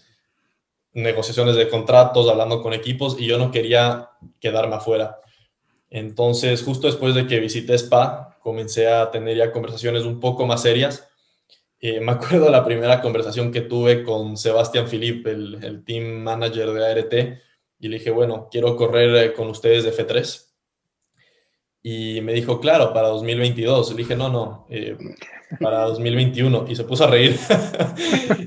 negociaciones 0.95 1.57
de 1.57 1.69
contratos, 1.69 2.29
hablando 2.29 2.63
con 2.63 2.73
equipos, 2.73 3.17
y 3.19 3.27
yo 3.27 3.37
no 3.37 3.51
quería 3.51 4.11
quedarme 4.41 4.77
afuera. 4.77 5.19
Entonces, 5.95 6.65
justo 6.65 6.89
después 6.89 7.15
de 7.15 7.29
que 7.29 7.39
visité 7.39 7.75
Spa, 7.75 8.37
comencé 8.41 8.89
a 8.89 9.13
tener 9.13 9.37
ya 9.37 9.53
conversaciones 9.53 10.03
un 10.03 10.19
poco 10.19 10.45
más 10.45 10.61
serias. 10.61 11.09
Eh, 11.79 12.01
me 12.01 12.11
acuerdo 12.13 12.51
la 12.51 12.65
primera 12.65 13.01
conversación 13.01 13.53
que 13.53 13.61
tuve 13.61 14.03
con 14.03 14.37
Sebastián 14.37 14.89
Philippe, 14.89 15.31
el, 15.31 15.63
el, 15.63 15.85
team 15.85 16.25
manager 16.25 16.73
de 16.73 16.91
ART, 16.91 17.15
y 17.79 17.89
le 17.89 17.99
dije, 17.99 18.11
bueno, 18.11 18.49
quiero 18.51 18.75
correr 18.75 19.15
eh, 19.15 19.33
con 19.35 19.47
ustedes 19.47 19.85
de 19.85 19.93
F3 19.93 20.47
Y 21.85 22.21
me 22.23 22.33
dijo, 22.33 22.59
claro, 22.59 22.93
para 22.93 23.07
2022. 23.07 23.91
Le 23.93 23.97
dije, 23.97 24.17
no, 24.17 24.29
no, 24.29 24.67
eh, 24.71 24.99
para 25.61 25.85
2021. 25.85 26.65
Y 26.69 26.75
se 26.75 26.83
puso 26.83 27.05
a 27.05 27.07
reír. 27.07 27.39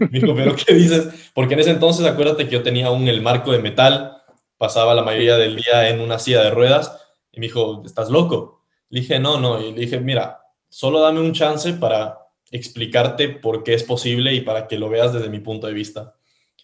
me 0.02 0.08
dijo, 0.20 0.36
pero 0.36 0.54
¿qué 0.54 0.74
dices? 0.74 1.32
Porque 1.34 1.54
en 1.54 1.62
ese 1.62 1.72
entonces, 1.72 2.06
acuérdate 2.06 2.44
que 2.44 2.52
yo 2.52 2.62
tenía 2.62 2.88
aún 2.88 3.08
el 3.08 3.22
marco 3.22 3.54
de 3.54 3.60
metal, 3.60 4.22
pasaba 4.58 4.94
la 4.94 5.04
mayoría 5.04 5.38
del 5.38 5.56
día 5.56 5.88
en 5.88 6.02
una 6.02 6.20
silla 6.20 6.44
de 6.44 6.52
ruedas. 6.52 7.07
Y 7.38 7.40
me 7.40 7.46
dijo, 7.46 7.84
¿estás 7.86 8.10
loco? 8.10 8.64
Le 8.90 9.02
dije, 9.02 9.20
no, 9.20 9.40
no. 9.40 9.62
Y 9.62 9.72
le 9.72 9.82
dije, 9.82 10.00
mira, 10.00 10.42
solo 10.70 11.00
dame 11.00 11.20
un 11.20 11.34
chance 11.34 11.72
para 11.74 12.18
explicarte 12.50 13.30
por 13.30 13.64
qué 13.64 13.76
es 13.76 13.84
posible 13.84 14.34
y 14.34 14.42
para 14.42 14.68
que 14.68 14.80
lo 14.80 14.90
veas 14.90 15.14
desde 15.14 15.30
mi 15.30 15.40
punto 15.40 15.68
de 15.68 15.74
vista. 15.74 16.16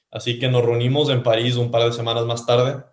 Así 0.09 0.39
que 0.39 0.47
nos 0.47 0.65
reunimos 0.65 1.09
en 1.09 1.21
París 1.21 1.57
un 1.57 1.69
par 1.69 1.83
de 1.83 1.93
semanas 1.93 2.25
más 2.25 2.47
tarde 2.47 2.83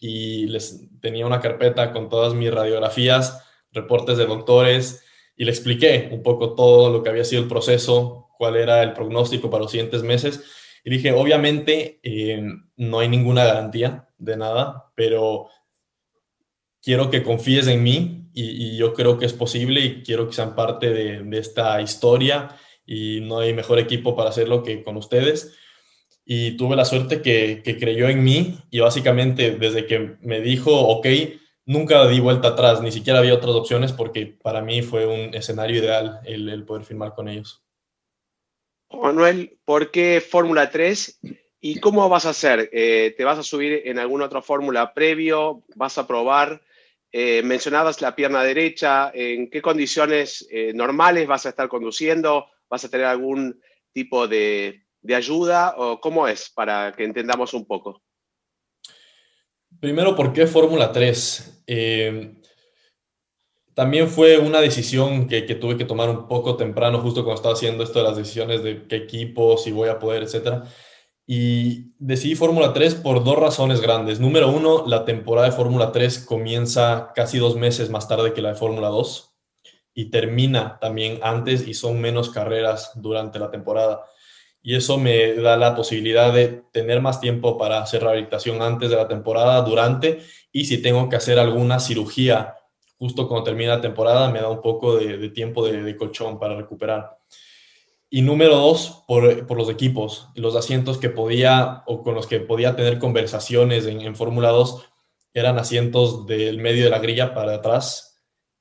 y 0.00 0.46
les 0.46 0.88
tenía 1.02 1.26
una 1.26 1.40
carpeta 1.40 1.92
con 1.92 2.08
todas 2.08 2.32
mis 2.32 2.50
radiografías, 2.50 3.44
reportes 3.70 4.16
de 4.16 4.24
doctores 4.24 5.04
y 5.36 5.44
le 5.44 5.50
expliqué 5.50 6.08
un 6.10 6.22
poco 6.22 6.54
todo 6.54 6.90
lo 6.90 7.02
que 7.02 7.10
había 7.10 7.24
sido 7.24 7.42
el 7.42 7.48
proceso, 7.48 8.30
cuál 8.38 8.56
era 8.56 8.82
el 8.82 8.94
pronóstico 8.94 9.50
para 9.50 9.64
los 9.64 9.70
siguientes 9.70 10.02
meses. 10.02 10.42
Y 10.82 10.90
dije, 10.90 11.12
obviamente 11.12 12.00
eh, 12.02 12.42
no 12.76 12.98
hay 13.00 13.08
ninguna 13.08 13.44
garantía 13.44 14.08
de 14.16 14.38
nada, 14.38 14.90
pero 14.94 15.50
quiero 16.84 17.10
que 17.10 17.22
confíes 17.22 17.66
en 17.66 17.82
mí 17.82 18.28
y, 18.32 18.76
yo 18.76 18.92
creo 18.94 19.18
que 19.18 19.26
es 19.26 19.32
posible 19.32 19.80
y 19.80 20.02
quiero 20.02 20.26
que 20.26 20.34
sean 20.34 20.54
parte 20.54 20.92
de, 20.92 21.22
de 21.22 21.38
esta 21.38 21.80
historia 21.80 22.56
y 22.84 23.20
no 23.22 23.38
hay 23.38 23.54
mejor 23.54 23.78
equipo 23.78 24.16
para 24.16 24.30
hacerlo 24.30 24.62
que 24.62 24.82
con 24.82 24.96
ustedes 24.96 25.56
y 26.24 26.56
tuve 26.56 26.76
la 26.76 26.84
suerte 26.84 27.20
que, 27.20 27.62
creyó 27.78 28.08
en 28.08 28.24
mí 28.24 28.58
y 28.70 28.80
básicamente 28.80 29.52
desde 29.52 29.86
que 29.86 30.16
me 30.22 30.40
dijo, 30.40 30.72
ok, 30.72 31.06
nunca 31.66 32.06
di 32.08 32.20
vuelta 32.20 32.48
atrás, 32.48 32.80
ni 32.80 32.92
siquiera 32.92 33.18
había 33.18 33.34
otras 33.34 33.54
opciones 33.54 33.92
porque 33.92 34.26
para 34.42 34.62
mí 34.62 34.82
fue 34.82 35.06
un 35.06 35.34
escenario 35.34 35.78
ideal 35.78 36.20
el, 36.24 36.64
poder 36.64 36.84
firmar 36.84 37.14
con 37.14 37.28
ellos. 37.28 37.62
Manuel, 38.90 39.58
¿por 39.64 39.90
qué 39.90 40.22
Fórmula 40.26 40.70
3 40.70 41.20
y 41.60 41.80
cómo 41.80 42.08
vas 42.08 42.26
a 42.26 42.30
hacer? 42.30 42.70
Eh, 42.72 43.14
¿Te 43.16 43.24
vas 43.24 43.38
a 43.38 43.42
subir 43.42 43.82
en 43.84 43.98
alguna 43.98 44.26
otra 44.26 44.40
fórmula 44.40 44.94
previo? 44.94 45.62
¿Vas 45.74 45.98
a 45.98 46.06
probar? 46.06 46.62
Eh, 47.16 47.42
mencionabas 47.44 48.02
la 48.02 48.16
pierna 48.16 48.42
derecha, 48.42 49.12
¿en 49.14 49.48
qué 49.48 49.62
condiciones 49.62 50.48
eh, 50.50 50.72
normales 50.74 51.28
vas 51.28 51.46
a 51.46 51.50
estar 51.50 51.68
conduciendo? 51.68 52.46
¿Vas 52.68 52.84
a 52.84 52.88
tener 52.88 53.06
algún 53.06 53.60
tipo 53.92 54.26
de 54.26 54.82
ayuda 55.14 55.74
o 55.76 56.00
cómo 56.00 56.26
es 56.26 56.50
para 56.50 56.92
que 56.92 57.04
entendamos 57.04 57.54
un 57.54 57.66
poco? 57.66 58.02
Primero, 59.80 60.16
¿por 60.16 60.32
qué 60.32 60.46
Fórmula 60.46 60.90
3? 60.90 61.62
Eh, 61.66 62.34
también 63.74 64.08
fue 64.08 64.38
una 64.38 64.60
decisión 64.60 65.28
que, 65.28 65.42
tuve 65.42 65.76
que 65.76 65.84
tomar 65.84 66.08
un 66.08 66.28
poco 66.28 66.56
temprano, 66.56 67.00
justo 67.00 67.24
cuando 67.24 67.36
estaba 67.36 67.54
haciendo 67.54 67.84
esto 67.84 67.98
de 67.98 68.08
las 68.08 68.16
decisiones 68.16 68.62
de 68.62 68.86
qué 68.86 68.96
equipo, 68.96 69.56
si 69.56 69.72
voy 69.72 69.88
a 69.88 69.98
poder, 69.98 70.22
etc. 70.22 70.64
Y 71.26 71.94
decidí 71.98 72.34
Fórmula 72.34 72.72
3 72.72 72.96
por 72.96 73.24
dos 73.24 73.38
razones 73.38 73.80
grandes. 73.80 74.20
Número 74.20 74.50
uno, 74.50 74.84
la 74.86 75.04
temporada 75.04 75.48
de 75.48 75.56
Fórmula 75.56 75.90
3 75.90 76.18
comienza 76.20 77.12
casi 77.14 77.38
dos 77.38 77.56
meses 77.56 77.88
más 77.90 78.08
tarde 78.08 78.34
que 78.34 78.42
la 78.42 78.50
de 78.50 78.54
Fórmula 78.56 78.88
2 78.88 79.34
y 79.94 80.10
termina 80.10 80.78
también 80.80 81.20
antes 81.22 81.66
y 81.66 81.74
son 81.74 82.00
menos 82.00 82.30
carreras 82.30 82.92
durante 82.96 83.38
la 83.38 83.50
temporada 83.50 84.04
y 84.66 84.74
eso 84.74 84.96
me 84.96 85.34
da 85.34 85.58
la 85.58 85.76
posibilidad 85.76 86.32
de 86.32 86.64
tener 86.72 87.02
más 87.02 87.20
tiempo 87.20 87.58
para 87.58 87.82
hacer 87.82 88.02
rehabilitación 88.02 88.62
antes 88.62 88.88
de 88.88 88.96
la 88.96 89.06
temporada, 89.06 89.60
durante, 89.60 90.22
y 90.50 90.64
si 90.64 90.80
tengo 90.80 91.06
que 91.10 91.16
hacer 91.16 91.38
alguna 91.38 91.78
cirugía 91.78 92.54
justo 92.98 93.28
cuando 93.28 93.44
termina 93.44 93.76
la 93.76 93.82
temporada, 93.82 94.30
me 94.30 94.40
da 94.40 94.48
un 94.48 94.62
poco 94.62 94.96
de, 94.96 95.28
tiempo 95.28 95.66
de, 95.66 95.94
colchón 95.98 96.38
para 96.38 96.56
recuperar. 96.56 97.13
Y 98.10 98.22
número 98.22 98.56
dos, 98.56 99.04
por, 99.08 99.46
por, 99.46 99.56
los 99.56 99.68
equipos, 99.68 100.28
los 100.34 100.54
asientos 100.54 100.98
que 100.98 101.10
podía 101.10 101.82
o 101.86 102.02
con 102.02 102.14
los 102.14 102.26
que 102.26 102.40
podía 102.40 102.76
tener 102.76 102.98
conversaciones 102.98 103.86
en, 103.86 104.00
en 104.00 104.14
Fórmula 104.14 104.50
2 104.50 104.84
eran 105.32 105.58
asientos 105.58 106.26
del 106.26 106.58
medio 106.58 106.84
de 106.84 106.90
la 106.90 107.00
grilla 107.00 107.34
para 107.34 107.54
atrás 107.54 108.14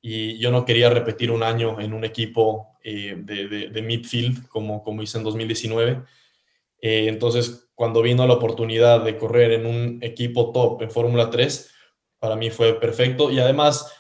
y 0.06 0.38
yo 0.38 0.52
no 0.52 0.66
quería 0.66 0.90
repetir 0.90 1.32
un 1.32 1.44
año 1.44 1.80
en 1.80 1.94
un 1.94 2.04
equipo 2.04 2.74
eh, 2.84 3.16
de, 3.18 3.82
midfield 3.82 4.48
como, 4.50 4.84
como 4.84 5.02
hice 5.02 5.18
en 5.18 5.24
2019. 5.24 6.04
Eh, 6.82 7.06
entonces, 7.08 7.70
cuando 7.74 8.02
vino 8.02 8.28
la 8.28 8.34
oportunidad 8.34 9.02
de 9.02 9.18
correr 9.18 9.54
en 9.54 9.66
un 9.66 10.00
equipo 10.02 10.52
top 10.52 10.82
en 10.82 10.92
Fórmula 10.92 11.30
3, 11.30 11.72
para 12.20 12.36
mí 12.36 12.50
fue 12.50 12.78
perfecto 12.78 13.32
y 13.32 13.40
además 13.40 13.94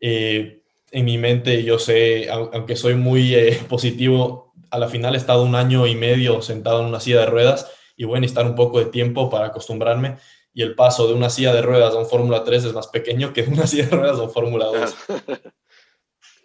eh, 0.00 0.62
en 0.90 1.04
mi 1.04 1.18
mente 1.18 1.62
yo 1.62 1.78
sé, 1.78 2.30
aunque 2.30 2.74
soy 2.74 2.94
muy 2.94 3.36
positivo, 3.68 4.51
a 4.72 4.78
la 4.78 4.88
final 4.88 5.14
he 5.14 5.18
estado 5.18 5.42
un 5.42 5.54
año 5.54 5.86
y 5.86 5.94
medio 5.94 6.40
sentado 6.40 6.80
en 6.80 6.86
una 6.86 6.98
silla 6.98 7.20
de 7.20 7.26
ruedas 7.26 7.70
y 7.94 8.04
voy 8.04 8.16
a 8.16 8.20
necesitar 8.20 8.46
un 8.46 8.54
poco 8.54 8.78
de 8.78 8.86
tiempo 8.86 9.28
para 9.28 9.46
acostumbrarme 9.46 10.16
y 10.54 10.62
el 10.62 10.74
paso 10.74 11.06
de 11.06 11.14
una 11.14 11.28
silla 11.28 11.52
de 11.52 11.60
ruedas 11.60 11.94
a 11.94 11.98
un 11.98 12.06
Fórmula 12.06 12.42
3 12.42 12.64
es 12.64 12.72
más 12.72 12.88
pequeño 12.88 13.32
que 13.32 13.42
de 13.42 13.52
una 13.52 13.66
silla 13.68 13.86
de 13.86 13.96
ruedas 13.96 14.18
a 14.18 14.22
un 14.22 14.32
Fórmula 14.32 14.66
2. 14.66 14.96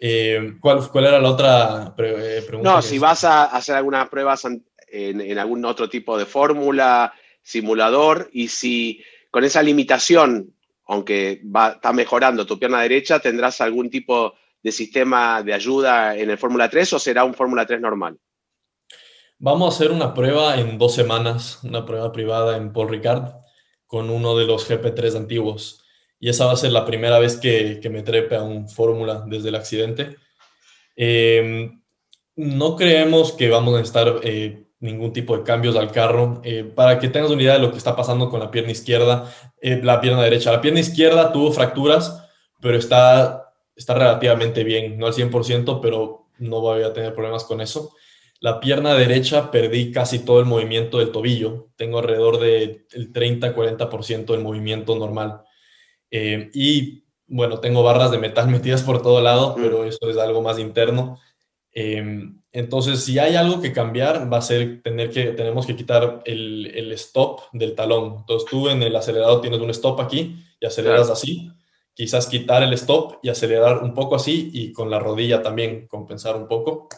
Eh, 0.00 0.52
¿cuál, 0.60 0.88
¿cuál, 0.92 1.06
era 1.06 1.18
la 1.18 1.28
otra 1.28 1.92
eh, 1.98 2.44
pregunta? 2.46 2.72
No, 2.72 2.80
si 2.80 3.00
vas 3.00 3.24
a 3.24 3.46
hacer 3.46 3.74
algunas 3.74 4.08
pruebas 4.08 4.44
en, 4.44 4.62
en 4.92 5.38
algún 5.40 5.64
otro 5.64 5.88
tipo 5.88 6.16
de 6.16 6.24
fórmula, 6.24 7.12
simulador, 7.42 8.30
y 8.32 8.46
si 8.46 9.02
con 9.32 9.42
esa 9.42 9.60
limitación, 9.60 10.54
aunque 10.86 11.42
va, 11.44 11.70
está 11.70 11.92
mejorando 11.92 12.46
tu 12.46 12.60
pierna 12.60 12.80
derecha, 12.82 13.18
tendrás 13.18 13.60
algún 13.60 13.90
tipo 13.90 14.30
de 14.30 14.38
sistema 14.64 15.42
de 15.42 15.54
ayuda 15.54 16.16
en 16.16 16.30
el 16.30 16.38
Fórmula 16.38 16.68
3 16.68 16.92
o 16.94 16.98
será 16.98 17.24
un 17.24 17.34
Fórmula 17.34 17.66
3 17.66 17.80
normal? 17.80 18.18
Vamos 19.38 19.72
a 19.72 19.76
hacer 19.76 19.92
una 19.92 20.14
prueba 20.14 20.58
en 20.58 20.78
dos 20.78 20.94
semanas, 20.94 21.60
una 21.62 21.86
prueba 21.86 22.10
privada 22.10 22.56
en 22.56 22.72
Paul 22.72 22.88
Ricard 22.88 23.34
con 23.86 24.10
uno 24.10 24.36
de 24.36 24.46
los 24.46 24.68
GP3 24.68 25.16
antiguos. 25.16 25.84
Y 26.20 26.28
esa 26.28 26.46
va 26.46 26.52
a 26.52 26.56
ser 26.56 26.72
la 26.72 26.84
primera 26.84 27.18
vez 27.18 27.36
que, 27.36 27.80
me 27.90 28.02
trepe 28.02 28.34
a 28.34 28.42
un 28.42 28.68
Fórmula 28.68 29.24
desde 29.26 29.50
el 29.50 29.54
accidente. 29.54 30.16
Em, 30.96 31.80
no 32.34 32.76
creemos 32.76 33.32
que 33.32 33.48
vamos 33.48 33.74
a 33.74 33.78
necesitar 33.78 34.20
eh, 34.24 34.68
ningún 34.80 35.12
tipo 35.12 35.36
de 35.36 35.44
cambios 35.44 35.76
al 35.76 35.92
carro. 35.92 36.40
Eh, 36.44 36.64
para 36.64 36.98
que 36.98 37.08
tengas 37.08 37.30
una 37.30 37.42
idea 37.42 37.54
de 37.54 37.60
lo 37.60 37.70
que 37.70 37.78
está 37.78 37.96
pasando 37.96 38.28
con 38.30 38.40
la 38.40 38.50
pierna 38.50 38.72
izquierda, 38.72 39.32
eh, 39.60 39.80
la 39.82 40.00
pierna 40.00 40.22
derecha. 40.22 40.52
La 40.52 40.60
pierna 40.60 40.80
izquierda 40.80 41.32
tuvo 41.32 41.52
fracturas, 41.52 42.24
pero 42.60 42.76
está, 42.76 43.47
está 43.78 43.94
relativamente 43.94 44.64
bien, 44.64 44.98
no 44.98 45.06
al 45.06 45.14
100%, 45.14 45.80
pero 45.80 46.26
no 46.38 46.60
voy 46.60 46.82
a 46.82 46.92
tener 46.92 47.14
problemas 47.14 47.44
con 47.44 47.60
eso. 47.60 47.94
La 48.40 48.60
pierna 48.60 48.94
derecha 48.94 49.50
perdí 49.50 49.90
casi 49.92 50.20
todo 50.20 50.40
el 50.40 50.46
movimiento 50.46 50.98
del 50.98 51.12
tobillo. 51.12 51.70
Tengo 51.76 51.98
alrededor 51.98 52.38
del 52.38 52.86
30-40% 52.88 54.26
del 54.26 54.42
movimiento 54.42 54.96
normal. 54.96 55.42
Eh, 56.10 56.50
y 56.54 57.04
bueno, 57.26 57.60
tengo 57.60 57.82
barras 57.82 58.10
de 58.10 58.18
metal 58.18 58.48
metidas 58.50 58.82
por 58.82 59.00
todo 59.00 59.20
lado, 59.20 59.54
pero 59.56 59.84
eso 59.84 60.10
es 60.10 60.16
algo 60.18 60.42
más 60.42 60.58
interno. 60.58 61.18
Eh, 61.72 62.30
entonces, 62.50 63.04
si 63.04 63.18
hay 63.18 63.36
algo 63.36 63.60
que 63.60 63.72
cambiar, 63.72 64.32
va 64.32 64.38
a 64.38 64.42
ser 64.42 64.82
tener 64.82 65.10
que, 65.10 65.26
tenemos 65.32 65.66
que 65.66 65.76
quitar 65.76 66.22
el, 66.24 66.66
el, 66.74 66.90
stop 66.92 67.42
del 67.52 67.74
talón. 67.74 68.16
Entonces, 68.18 68.48
tú 68.50 68.68
en 68.68 68.82
el 68.82 68.96
acelerador 68.96 69.40
tienes 69.40 69.60
un 69.60 69.70
stop 69.70 70.00
aquí 70.00 70.44
y 70.58 70.66
aceleras 70.66 71.10
así. 71.10 71.52
Quizás 71.98 72.28
quitar 72.28 72.62
el 72.62 72.72
stop 72.74 73.18
y 73.22 73.28
acelerar 73.28 73.82
un 73.82 73.92
poco 73.92 74.14
así 74.14 74.50
y 74.54 74.72
con 74.72 74.88
la 74.88 75.00
rodilla 75.00 75.42
también 75.42 75.88
compensar 75.88 76.36
un 76.36 76.46
poco 76.46 76.88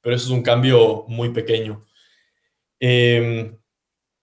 pero 0.00 0.16
eso 0.16 0.26
es 0.26 0.30
un 0.30 0.42
cambio 0.42 1.04
muy 1.08 1.30
pequeño. 1.30 1.84
Em, 2.80 3.58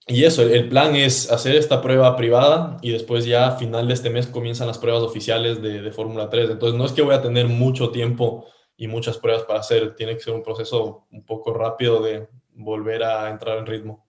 y 0.07 0.23
eso, 0.23 0.43
el 0.43 0.69
plan 0.69 0.95
es 0.95 1.31
hacer 1.31 1.55
esta 1.55 1.81
prueba 1.81 2.15
privada 2.15 2.77
y 2.81 2.91
después 2.91 3.25
ya 3.25 3.47
a 3.47 3.57
final 3.57 3.87
de 3.87 3.93
este 3.95 4.09
mes 4.09 4.27
comienzan 4.27 4.67
las 4.67 4.77
pruebas 4.77 5.03
oficiales 5.03 5.61
de, 5.61 5.81
de 5.81 5.91
Fórmula 5.91 6.29
3. 6.29 6.51
Entonces 6.51 6.77
no 6.77 6.85
es 6.85 6.91
que 6.91 7.01
voy 7.01 7.15
a 7.15 7.21
tener 7.21 7.47
mucho 7.47 7.89
tiempo 7.89 8.45
y 8.77 8.87
muchas 8.87 9.17
pruebas 9.17 9.43
para 9.43 9.59
hacer, 9.59 9.95
tiene 9.95 10.15
que 10.15 10.21
ser 10.21 10.33
un 10.33 10.43
proceso 10.43 11.07
un 11.11 11.25
poco 11.25 11.53
rápido 11.53 12.01
de 12.01 12.27
volver 12.53 13.03
a 13.03 13.29
entrar 13.29 13.57
en 13.57 13.65
ritmo. 13.65 14.04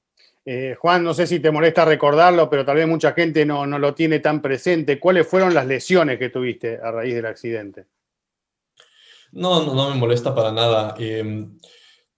Eh, 0.48 0.76
Juan, 0.78 1.02
no 1.02 1.12
sé 1.12 1.26
si 1.26 1.40
te 1.40 1.50
molesta 1.50 1.84
recordarlo, 1.84 2.48
pero 2.48 2.64
tal 2.64 2.76
vez 2.76 2.86
mucha 2.86 3.12
gente 3.12 3.44
no, 3.44 3.66
no 3.66 3.80
lo 3.80 3.94
tiene 3.94 4.20
tan 4.20 4.40
presente. 4.40 5.00
¿Cuáles 5.00 5.26
fueron 5.26 5.52
las 5.52 5.66
lesiones 5.66 6.20
que 6.20 6.28
tuviste 6.28 6.78
a 6.80 6.92
raíz 6.92 7.16
del 7.16 7.26
accidente? 7.26 7.86
No, 9.32 9.74
no, 9.74 9.90
me 9.90 9.96
molesta 9.96 10.32
para 10.36 10.52
nada. 10.52 10.94
Em, 10.98 11.58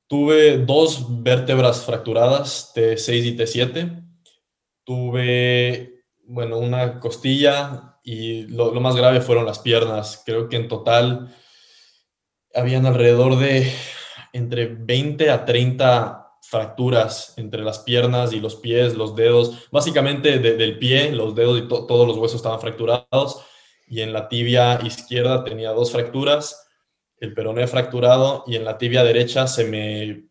tuve 0.06 0.58
dos 0.58 1.22
vértebras 1.22 1.86
fracturadas, 1.86 2.72
T6 2.74 3.24
y 3.24 3.36
T7. 3.36 4.04
Tuve, 4.84 6.04
bueno, 6.24 6.58
una 6.58 7.00
costilla 7.00 7.98
y 8.04 8.42
lo, 8.48 8.72
más 8.74 8.94
grave 8.94 9.22
fueron 9.22 9.46
las 9.46 9.58
piernas. 9.58 10.22
Creo 10.26 10.50
que 10.50 10.56
en 10.56 10.68
total 10.68 11.34
habían 12.54 12.84
alrededor 12.84 13.38
de 13.38 13.72
entre 14.34 14.66
20 14.66 15.30
a 15.30 15.46
30 15.46 16.27
fracturas 16.48 17.34
entre 17.36 17.62
las 17.62 17.80
piernas 17.80 18.32
y 18.32 18.40
los 18.40 18.56
pies, 18.56 18.94
los 18.96 19.14
dedos, 19.14 19.68
básicamente 19.70 20.38
del 20.38 20.78
pie, 20.78 21.12
los 21.12 21.34
dedos 21.34 21.58
y 21.58 21.68
todos 21.68 22.08
los 22.08 22.16
huesos 22.16 22.36
estaban 22.36 22.58
fracturados 22.58 23.44
y 23.86 24.00
en 24.00 24.14
la 24.14 24.30
tibia 24.30 24.80
izquierda 24.82 25.44
tenía 25.44 25.72
dos 25.72 25.92
fracturas, 25.92 26.66
el 27.20 27.34
peroné 27.34 27.66
fracturado 27.66 28.44
y 28.46 28.56
en 28.56 28.64
la 28.64 28.78
tibia 28.78 29.04
derecha 29.04 29.46
se 29.46 29.64
me, 29.64 30.28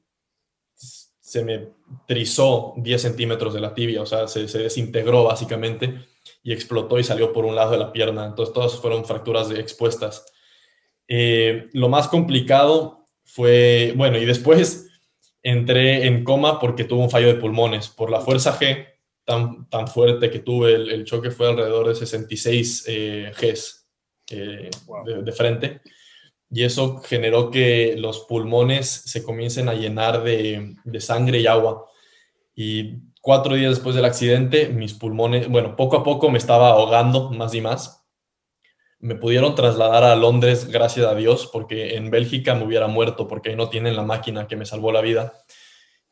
se 0.74 1.44
me 1.44 1.70
trizó 2.08 2.74
10 2.78 3.00
centímetros 3.00 3.54
de 3.54 3.62
la 3.62 3.76
tibia, 3.76 4.02
o 4.02 4.08
sea, 4.08 4.28
se, 4.28 4.48
desintegró 4.48 5.24
básicamente 5.26 6.04
y 6.42 6.52
explotó 6.52 6.98
y 6.98 7.04
salió 7.04 7.32
por 7.32 7.46
un 7.46 7.54
lado 7.54 7.74
de 7.74 7.78
la 7.78 7.92
pierna. 7.92 8.26
Entonces 8.26 8.56
todas 8.56 8.74
fueron 8.74 9.06
fracturas 9.06 9.52
expuestas. 9.52 10.26
Eh, 11.08 11.70
lo 11.74 11.90
más 11.90 12.08
complicado 12.08 13.06
fue, 13.24 13.94
bueno, 13.96 14.18
y 14.18 14.26
después 14.26 14.87
entré 15.44 16.06
en 16.08 16.24
coma 16.24 16.60
porque 16.60 16.84
tuve 16.84 17.04
un 17.04 17.10
fallo 17.10 17.28
de 17.28 17.36
pulmones. 17.36 17.88
Por 17.90 18.10
la 18.10 18.22
fuerza 18.22 18.58
G 18.60 18.86
tan, 19.24 19.70
tan 19.70 19.88
fuerte 19.88 20.30
que 20.30 20.40
tuve, 20.40 20.74
el, 20.74 21.04
choque 21.06 21.32
fue 21.32 21.50
alrededor 21.50 21.88
de 21.88 21.96
66 21.96 22.86
eh, 22.88 23.32
Gs 23.40 23.88
eh, 24.32 24.70
de, 25.24 25.32
frente. 25.32 25.82
Y 26.50 26.64
eso 26.64 27.02
generó 27.02 27.52
que 27.52 27.96
los 27.98 28.22
pulmones 28.22 28.88
se 28.88 29.24
comiencen 29.24 29.68
a 29.70 29.74
llenar 29.74 30.24
de, 30.24 30.76
de 30.84 31.02
sangre 31.02 31.40
y 31.40 31.48
agua. 31.48 31.86
Y 32.56 32.96
cuatro 33.22 33.56
días 33.56 33.76
después 33.76 33.96
del 33.96 34.06
accidente, 34.06 34.70
mis 34.70 34.94
pulmones, 34.94 35.50
bueno, 35.50 35.76
poco 35.76 35.98
a 35.98 36.04
poco 36.04 36.30
me 36.30 36.38
estaba 36.38 36.70
ahogando 36.70 37.32
más 37.32 37.54
y 37.54 37.62
más 37.62 38.07
me 39.00 39.16
pudieron 39.16 39.56
trasladar 39.56 40.04
a 40.04 40.16
Londres, 40.16 40.68
gracias 40.70 41.06
a 41.06 41.16
Dios, 41.16 41.50
porque 41.52 41.96
en 41.96 42.10
Bélgica 42.10 42.56
me 42.56 42.66
hubiera 42.66 42.88
muerto, 42.88 43.28
porque 43.28 43.50
ahí 43.50 43.56
no 43.56 43.70
tienen 43.70 43.96
la 43.96 44.04
máquina 44.04 44.48
que 44.48 44.56
me 44.56 44.66
salvó 44.66 44.92
la 44.92 45.02
vida. 45.02 45.34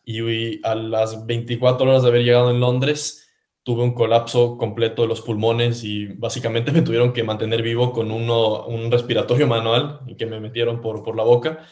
Y 0.04 0.66
a 0.66 0.76
las 0.76 1.26
24 1.26 1.88
horas 1.88 2.04
de 2.04 2.10
haber 2.10 2.24
llegado 2.24 2.52
en 2.52 2.60
Londres, 2.60 3.28
tuve 3.64 3.82
un 3.82 3.96
colapso 3.96 4.58
completo 4.58 5.02
de 5.02 5.08
los 5.08 5.22
pulmones 5.22 5.84
y 5.84 6.06
básicamente 6.06 6.72
me 6.74 6.84
tuvieron 6.84 7.12
que 7.12 7.24
mantener 7.24 7.64
vivo 7.64 7.92
con 7.92 8.12
uno, 8.12 8.66
un 8.68 8.92
respiratorio 8.92 9.48
manual 9.48 10.02
que 10.18 10.28
me 10.28 10.40
metieron 10.40 10.82
por, 10.82 11.04
por 11.04 11.16
la 11.16 11.24
boca. 11.24 11.66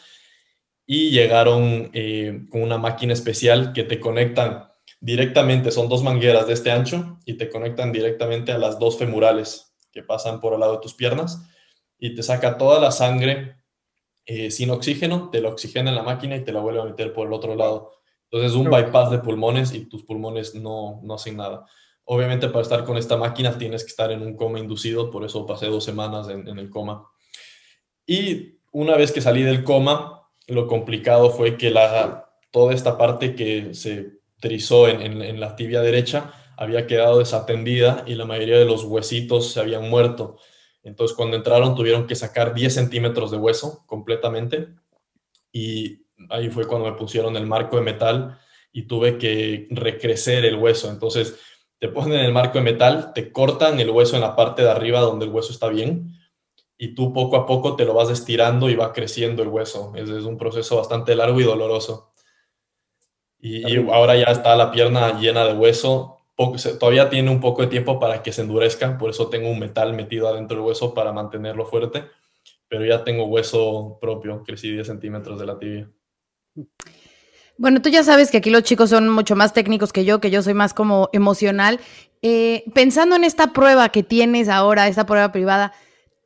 Y 0.86 1.10
llegaron 1.10 1.90
eh, 1.94 2.46
con 2.50 2.62
una 2.62 2.76
máquina 2.76 3.12
especial 3.12 3.72
que 3.72 3.84
te 3.84 4.00
conectan 4.00 4.68
directamente, 5.00 5.70
son 5.70 5.88
dos 5.88 6.02
mangueras 6.02 6.46
de 6.46 6.54
este 6.54 6.70
ancho 6.70 7.18
y 7.24 7.34
te 7.34 7.48
conectan 7.48 7.92
directamente 7.92 8.52
a 8.52 8.58
las 8.58 8.78
dos 8.78 8.98
femurales 8.98 9.73
que 9.94 10.02
pasan 10.02 10.40
por 10.40 10.52
al 10.52 10.60
lado 10.60 10.74
de 10.74 10.80
tus 10.80 10.94
piernas 10.94 11.48
y 11.98 12.14
te 12.14 12.22
saca 12.22 12.58
toda 12.58 12.80
la 12.80 12.90
sangre 12.90 13.56
eh, 14.26 14.50
sin 14.50 14.70
oxígeno, 14.70 15.30
te 15.30 15.40
la 15.40 15.50
oxigena 15.50 15.90
en 15.90 15.96
la 15.96 16.02
máquina 16.02 16.36
y 16.36 16.44
te 16.44 16.52
la 16.52 16.60
vuelve 16.60 16.80
a 16.80 16.84
meter 16.84 17.12
por 17.12 17.28
el 17.28 17.32
otro 17.32 17.54
lado. 17.54 17.92
Entonces 18.24 18.50
es 18.50 18.56
un 18.56 18.70
bypass 18.70 19.10
de 19.10 19.18
pulmones 19.18 19.72
y 19.72 19.86
tus 19.86 20.02
pulmones 20.02 20.54
no, 20.54 21.00
no 21.02 21.14
hacen 21.14 21.36
nada. 21.36 21.66
Obviamente 22.04 22.48
para 22.48 22.62
estar 22.62 22.84
con 22.84 22.96
esta 22.96 23.16
máquina 23.16 23.56
tienes 23.56 23.84
que 23.84 23.90
estar 23.90 24.10
en 24.10 24.22
un 24.22 24.36
coma 24.36 24.58
inducido, 24.58 25.10
por 25.10 25.24
eso 25.24 25.46
pasé 25.46 25.66
dos 25.66 25.84
semanas 25.84 26.28
en, 26.28 26.58
el 26.58 26.68
coma. 26.68 27.06
Y 28.06 28.58
una 28.72 28.96
vez 28.96 29.12
que 29.12 29.20
salí 29.20 29.42
del 29.42 29.62
coma, 29.62 30.28
lo 30.48 30.66
complicado 30.66 31.30
fue 31.30 31.56
que 31.56 31.70
la, 31.70 32.28
toda 32.50 32.74
esta 32.74 32.98
parte 32.98 33.34
que 33.34 33.72
se 33.72 34.18
trizó 34.40 34.88
en, 34.88 35.00
en 35.22 35.40
la 35.40 35.54
tibia 35.54 35.80
derecha 35.80 36.34
había 36.56 36.86
quedado 36.86 37.18
desatendida 37.18 38.04
y 38.06 38.14
la 38.14 38.24
mayoría 38.24 38.58
de 38.58 38.64
los 38.64 38.84
huesitos 38.84 39.52
se 39.52 39.60
habían 39.60 39.88
muerto. 39.88 40.38
Entonces, 40.82 41.16
cuando 41.16 41.36
entraron, 41.36 41.74
tuvieron 41.74 42.06
que 42.06 42.14
sacar 42.14 42.54
10 42.54 42.74
centímetros 42.74 43.30
de 43.30 43.38
hueso 43.38 43.84
completamente. 43.86 44.68
Y 45.50 46.06
ahí 46.30 46.50
fue 46.50 46.66
cuando 46.66 46.90
me 46.90 46.96
pusieron 46.96 47.36
el 47.36 47.46
marco 47.46 47.76
de 47.76 47.82
metal 47.82 48.38
y 48.70 48.82
tuve 48.82 49.16
que 49.16 49.66
recrecer 49.70 50.44
el 50.44 50.56
hueso. 50.56 50.90
Entonces, 50.90 51.40
te 51.78 51.88
ponen 51.88 52.20
el 52.20 52.32
marco 52.32 52.58
de 52.58 52.64
metal, 52.64 53.12
te 53.14 53.32
cortan 53.32 53.80
el 53.80 53.90
hueso 53.90 54.16
en 54.16 54.22
la 54.22 54.36
parte 54.36 54.62
de 54.62 54.70
arriba 54.70 55.00
donde 55.00 55.24
el 55.24 55.32
hueso 55.32 55.52
está 55.52 55.68
bien 55.68 56.12
y 56.76 56.94
tú 56.94 57.12
poco 57.12 57.36
a 57.36 57.46
poco 57.46 57.76
te 57.76 57.84
lo 57.84 57.94
vas 57.94 58.10
estirando 58.10 58.68
y 58.68 58.74
va 58.74 58.92
creciendo 58.92 59.42
el 59.42 59.48
hueso. 59.48 59.92
Es, 59.94 60.08
es 60.10 60.24
un 60.24 60.36
proceso 60.36 60.76
bastante 60.76 61.14
largo 61.14 61.40
y 61.40 61.44
doloroso. 61.44 62.12
Y, 63.38 63.70
y, 63.70 63.76
ahora 63.90 64.16
ya 64.16 64.26
está 64.26 64.56
la 64.56 64.70
pierna 64.70 65.18
llena 65.18 65.44
de 65.44 65.54
hueso 65.54 66.23
todavía 66.36 67.10
tiene 67.10 67.30
un 67.30 67.40
poco 67.40 67.62
de 67.62 67.68
tiempo 67.68 67.98
para 68.00 68.22
que 68.22 68.32
se 68.32 68.42
endurezca, 68.42 68.98
por 68.98 69.10
eso 69.10 69.28
tengo 69.28 69.50
un 69.50 69.58
metal 69.58 69.94
metido 69.94 70.28
adentro 70.28 70.56
del 70.56 70.66
hueso 70.66 70.94
para 70.94 71.12
mantenerlo 71.12 71.66
fuerte, 71.66 72.04
pero 72.68 72.84
ya 72.84 73.04
tengo 73.04 73.26
hueso 73.26 73.98
propio, 74.00 74.42
crecí 74.44 74.72
10 74.72 74.86
centímetros 74.86 75.38
de 75.38 75.46
la 75.46 75.58
tibia. 75.58 75.90
Bueno, 77.56 77.80
tú 77.80 77.88
ya 77.88 78.02
sabes 78.02 78.30
que 78.30 78.38
aquí 78.38 78.50
los 78.50 78.64
chicos 78.64 78.90
son 78.90 79.08
mucho 79.08 79.36
más 79.36 79.52
técnicos 79.52 79.92
que 79.92 80.04
yo, 80.04 80.20
que 80.20 80.30
yo 80.30 80.42
soy 80.42 80.54
más 80.54 80.74
como 80.74 81.08
emocional. 81.12 81.78
Eh, 82.20 82.64
pensando 82.74 83.14
en 83.14 83.22
esta 83.22 83.52
prueba 83.52 83.90
que 83.90 84.02
tienes 84.02 84.48
ahora, 84.48 84.88
esta 84.88 85.06
prueba 85.06 85.30
privada, 85.30 85.72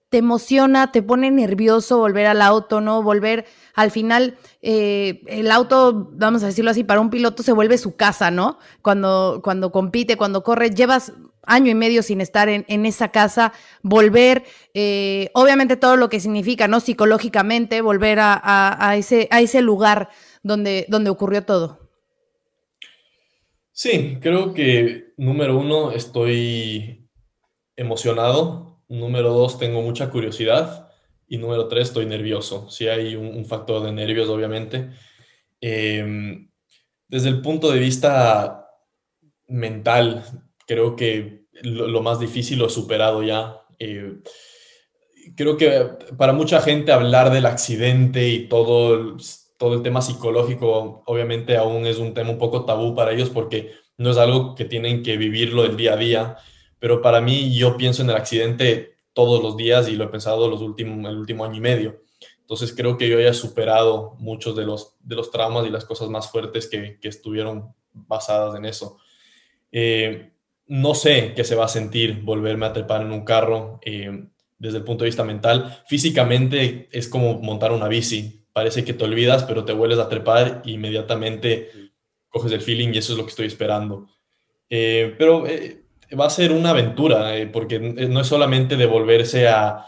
¿te 0.09 0.19
emociona, 0.19 0.91
te 0.91 1.03
pone 1.03 1.31
nervioso 1.31 1.99
volver 1.99 2.27
al 2.27 2.43
auto, 2.43 2.81
no? 2.81 3.03
Volver 3.03 3.47
al 3.75 3.91
final 3.91 4.39
eh, 4.63 5.23
el 5.27 5.51
auto, 5.51 6.11
vamos 6.13 6.43
a 6.43 6.47
decirlo 6.47 6.71
así, 6.71 6.85
para 6.85 7.01
un 7.01 7.11
piloto 7.11 7.43
se 7.43 7.53
vuelve 7.53 7.79
su 7.79 7.97
casa, 7.97 8.31
¿no? 8.31 8.59
Cuando, 8.83 9.41
cuando 9.45 9.71
compite, 9.71 10.17
cuando 10.17 10.43
corre, 10.43 10.71
llevas 10.71 11.13
año 11.45 11.71
y 11.71 11.75
medio 11.75 12.03
sin 12.03 12.21
estar 12.21 12.49
en, 12.49 12.87
esa 12.87 13.09
casa, 13.09 13.53
volver, 13.83 14.45
eh, 14.75 15.31
obviamente 15.33 15.77
todo 15.77 15.97
lo 15.97 16.09
que 16.09 16.21
significa, 16.21 16.69
¿no? 16.69 16.81
Psicológicamente, 16.81 17.81
volver 17.81 18.19
a, 18.21 18.95
ese, 18.97 19.29
a 19.31 19.41
ese 19.41 19.63
lugar 19.63 20.11
donde, 20.43 20.87
donde 20.89 21.11
ocurrió 21.11 21.45
todo. 21.45 21.89
Sí, 23.73 24.19
creo 24.21 24.55
que 24.55 25.15
número 25.17 25.57
uno, 25.59 25.93
estoy 25.93 27.09
emocionado. 27.77 28.78
Número 28.89 29.33
dos, 29.33 29.59
tengo 29.59 29.83
mucha 29.83 30.11
curiosidad. 30.11 30.91
Y 31.27 31.39
número 31.39 31.69
tres, 31.69 31.89
estoy 31.89 32.07
nervioso. 32.07 32.71
Sí 32.71 32.89
hay 32.89 33.15
un, 33.15 33.45
factor 33.45 33.83
de 33.83 33.93
nervios, 33.93 34.29
obviamente. 34.29 34.91
Em, 35.61 36.51
desde 37.07 37.29
el 37.29 37.43
punto 37.43 37.71
de 37.71 37.79
vista 37.79 38.67
mental, 39.47 40.25
creo 40.67 40.97
que 40.97 41.47
lo, 41.63 42.03
más 42.03 42.21
difícil 42.21 42.59
lo 42.59 42.67
he 42.67 42.71
superado 42.71 43.23
ya. 43.23 43.61
Eh, 43.79 44.21
creo 45.37 45.57
que 45.57 45.87
para 46.17 46.33
mucha 46.33 46.61
gente 46.61 46.93
hablar 46.93 47.31
del 47.31 47.47
accidente 47.47 48.29
y 48.29 48.49
todo 48.49 49.17
todo 49.59 49.75
el 49.75 49.83
tema 49.83 50.01
psicológico, 50.01 51.03
obviamente 51.07 51.57
aún 51.57 51.85
es 51.85 51.99
un 51.99 52.15
tema 52.15 52.31
un 52.31 52.39
poco 52.39 52.65
tabú 52.65 52.95
para 52.95 53.13
ellos 53.13 53.29
porque 53.29 53.73
no 53.99 54.11
es 54.11 54.17
algo 54.17 54.55
que 54.55 54.65
tienen 54.65 55.03
que 55.03 55.17
vivirlo 55.17 55.65
el 55.65 55.77
día 55.77 55.95
a 55.95 55.97
día. 55.97 56.37
Pero 56.79 57.03
para 57.03 57.21
mí, 57.21 57.57
yo 57.57 57.77
pienso 57.77 58.03
en 58.03 58.11
el 58.11 58.17
accidente 58.17 58.97
todos 59.13 59.43
los 59.43 59.57
días 59.57 59.89
y 59.89 59.97
lo 59.97 60.05
he 60.05 60.09
pensado 60.09 60.49
los 60.49 60.61
últimos, 60.61 61.11
el 61.11 61.19
último 61.19 61.45
año 61.45 61.57
y 61.57 61.61
medio. 61.61 62.03
Entonces 62.41 62.75
creo 62.75 62.97
que 62.97 63.09
yo 63.09 63.21
ya 63.21 63.29
he 63.29 63.35
superado 63.35 64.17
muchos 64.19 64.57
de 64.57 64.65
los, 64.65 64.97
de 65.01 65.17
los 65.17 65.31
traumas 65.31 65.67
y 65.67 65.71
las 65.71 65.85
cosas 65.85 66.09
más 66.09 66.31
fuertes 66.31 66.69
que, 66.69 66.99
que 67.01 67.09
estuvieron 67.09 67.75
basadas 67.93 68.57
en 68.57 68.65
eso. 68.65 68.99
Eh, 69.73 70.33
no 70.67 70.95
sé 70.95 71.33
qué 71.35 71.45
se 71.45 71.55
va 71.55 71.65
a 71.65 71.69
sentir 71.69 72.23
volverme 72.23 72.67
a 72.67 72.73
trepar 72.73 73.03
en 73.03 73.13
un 73.13 73.25
carro 73.25 73.81
eh, 73.83 74.29
desde 74.59 74.79
el 74.79 74.85
punto 74.85 75.05
de 75.05 75.09
vista 75.09 75.25
mental. 75.25 75.83
Físicamente 75.87 76.89
es 76.93 77.09
como 77.09 77.41
montar 77.41 77.73
una 77.73 77.89
bici. 77.89 78.45
Parece 78.53 78.85
que 78.85 78.95
te 78.95 79.05
olvidas, 79.05 79.45
pero 79.45 79.65
te 79.65 79.73
vuelves 79.73 79.99
a 79.99 80.09
trepar 80.09 80.63
e 80.65 80.71
inmediatamente 80.71 81.71
coges 82.29 82.53
el 82.53 82.61
feeling 82.61 82.93
y 82.93 82.99
eso 82.99 83.13
es 83.13 83.19
lo 83.19 83.25
que 83.25 83.31
estoy 83.31 83.47
esperando. 83.47 84.09
Eh, 84.69 85.15
pero 85.19 85.45
va 86.19 86.27
a 86.27 86.31
ser 86.31 86.53
una 86.53 86.71
aventura, 86.71 87.37
eh, 87.37 87.47
porque 87.47 87.79
no 87.79 88.21
es 88.21 88.27
solamente 88.27 88.77
de 88.77 88.87
volverse 88.87 89.49
a, 89.49 89.85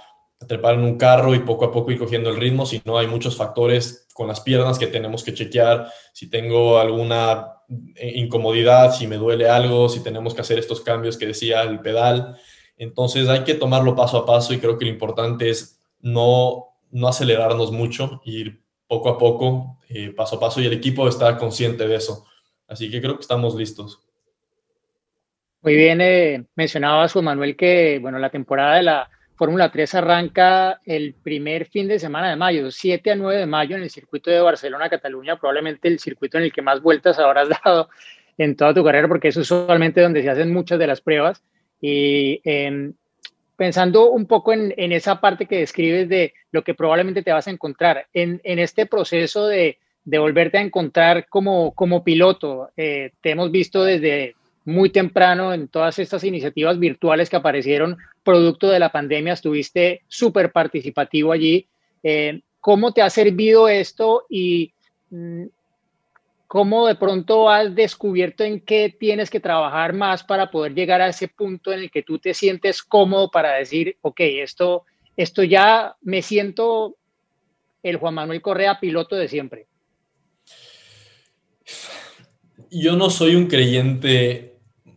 trepar 0.47 0.75
en 0.75 0.85
un 0.85 0.97
carro 0.97 1.35
y 1.35 1.41
poco 1.41 1.67
a 1.67 1.71
poco 1.71 1.91
ir 1.91 1.99
cogiendo 1.99 2.31
el 2.31 2.37
ritmo, 2.37 2.65
sino 2.65 2.97
hay 2.97 3.07
muchos 3.07 3.37
factores 3.37 4.07
con 4.15 4.27
las 4.27 4.41
piernas 4.41 4.79
que 4.79 4.87
tenemos 4.87 5.23
que 5.23 5.35
chequear, 5.35 5.93
si 6.15 6.31
tengo 6.31 6.79
alguna 6.79 7.61
eh, 7.97 8.13
incomodidad, 8.17 8.95
si 8.95 9.07
me 9.07 9.17
duele 9.17 9.49
algo, 9.49 9.89
si 9.89 10.03
tenemos 10.03 10.35
que 10.35 10.41
hacer 10.41 10.59
estos 10.59 10.81
cambios 10.81 11.19
que 11.19 11.27
decía 11.27 11.63
el 11.63 11.81
pedal. 11.81 12.39
Entonces 12.79 13.29
hay 13.29 13.45
que 13.45 13.55
tomarlo 13.55 13.95
paso 13.95 14.17
a 14.17 14.27
paso 14.27 14.55
y 14.55 14.59
creo 14.59 14.79
que 14.79 14.87
lo 14.87 14.91
importante 14.91 15.51
es 15.51 15.79
no, 16.01 16.69
no 16.91 17.09
acelerarnos 17.09 17.71
mucho, 17.71 18.23
ir 18.25 18.63
poco 18.87 19.11
a 19.11 19.19
poco, 19.19 19.79
eh, 19.89 20.11
paso 20.17 20.37
a 20.37 20.41
paso 20.41 20.61
y 20.61 20.67
el 20.67 20.73
equipo 20.73 21.07
está 21.07 21.37
consciente 21.37 21.87
de 21.87 21.97
eso. 21.97 22.25
Así 22.67 22.91
que 22.91 23.01
creo 23.01 23.17
que 23.17 23.23
estamos 23.23 23.55
listos. 23.55 24.01
Muy 25.63 25.75
bien, 25.75 26.01
eh, 26.01 26.45
mencionaba 26.57 27.07
su 27.07 27.21
Manuel 27.23 27.55
que 27.55 27.99
bueno, 28.01 28.19
la 28.19 28.31
temporada 28.31 28.77
de 28.77 28.83
la 28.83 29.11
Fórmula 29.35 29.71
3 29.71 29.95
arranca 29.95 30.81
el 30.87 31.15
primer 31.15 31.67
fin 31.67 31.87
de 31.87 31.99
semana 31.99 32.31
de 32.31 32.37
mayo, 32.37 32.71
7 32.71 33.11
a 33.11 33.15
9 33.15 33.41
de 33.41 33.47
mayo 33.47 33.77
en 33.77 33.83
el 33.83 33.91
circuito 33.91 34.31
de 34.31 34.41
Barcelona-Cataluña, 34.41 35.39
probablemente 35.39 35.89
el 35.89 35.99
circuito 35.99 36.39
en 36.39 36.45
el 36.45 36.53
que 36.53 36.63
más 36.63 36.81
vueltas 36.81 37.19
habrás 37.19 37.49
dado 37.65 37.91
en 38.39 38.57
toda 38.57 38.73
tu 38.73 38.83
carrera, 38.83 39.07
porque 39.07 39.29
es 39.29 39.37
usualmente 39.37 40.01
donde 40.01 40.23
se 40.23 40.31
hacen 40.31 40.51
muchas 40.51 40.79
de 40.79 40.87
las 40.87 41.03
pruebas. 41.03 41.43
Y 41.79 42.41
em, 42.45 42.95
pensando 43.57 44.11
un 44.11 44.27
poco 44.27 44.55
en, 44.55 44.73
en, 44.79 44.93
esa 44.93 45.21
parte 45.21 45.45
que 45.45 45.59
describes 45.59 46.09
de 46.09 46.33
lo 46.53 46.65
que 46.65 46.75
probablemente 46.75 47.23
te 47.23 47.33
vas 47.33 47.47
a 47.47 47.51
encontrar 47.51 48.07
en, 48.15 48.41
en 48.45 48.59
este 48.59 48.87
proceso 48.87 49.47
de, 49.47 49.79
de, 50.05 50.19
volverte 50.19 50.57
a 50.57 50.63
encontrar 50.63 51.29
como, 51.29 51.75
como 51.75 52.03
piloto, 52.03 52.71
eh, 52.79 53.13
te 53.21 53.31
hemos 53.31 53.51
visto 53.51 53.85
desde 53.85 54.37
muy 54.65 54.91
temprano 54.91 55.53
en 55.53 55.69
todas 55.69 55.99
estas 55.99 56.25
iniciativas 56.25 56.79
virtuales 56.79 57.31
que 57.31 57.37
aparecieron 57.37 57.97
producto 58.23 58.69
de 58.69 58.79
la 58.79 58.93
pandemia, 58.93 59.33
estuviste 59.33 60.03
súper 60.09 60.53
participativo 60.53 61.33
allí. 61.33 61.67
Eh, 62.03 62.41
¿Cómo 62.61 62.93
te 62.93 63.03
ha 63.03 63.11
servido 63.11 63.69
esto 63.69 64.27
y 64.29 64.73
mm, 65.11 65.47
cómo 66.47 66.87
de 66.87 66.97
pronto 66.97 67.49
has 67.49 67.75
descubierto 67.75 68.45
en 68.45 68.61
qué 68.61 68.95
tienes 68.99 69.31
que 69.31 69.41
trabajar 69.41 69.93
más 69.93 70.25
para 70.25 70.51
poder 70.51 70.75
llegar 70.75 71.01
a 71.01 71.09
ese 71.09 71.29
punto 71.29 71.73
en 71.73 71.79
el 71.79 71.91
que 71.91 72.03
tú 72.03 72.19
te 72.19 72.35
sientes 72.35 72.83
cómodo 72.83 73.31
para 73.31 73.53
decir, 73.53 73.97
ok, 74.03 74.21
esto, 74.21 74.85
esto 75.17 75.43
ya 75.43 75.97
me 76.03 76.23
siento 76.23 76.97
el 77.83 77.97
Juan 77.97 78.15
Manuel 78.15 78.43
Correa 78.43 78.81
piloto 78.81 79.17
de 79.17 79.29
siempre? 79.29 79.67
Yo 82.71 82.97
no 82.97 83.11
soy 83.11 83.37
un 83.37 83.47
creyente 83.47 84.50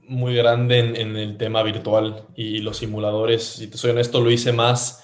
muy 0.07 0.35
grande 0.35 0.79
en, 0.79 1.15
el 1.15 1.37
tema 1.37 1.63
virtual 1.63 2.27
y 2.35 2.59
los 2.59 2.77
simuladores. 2.77 3.43
Si 3.43 3.67
te 3.67 3.77
soy 3.77 3.91
honesto, 3.91 4.21
lo 4.21 4.31
hice 4.31 4.51
más 4.51 5.03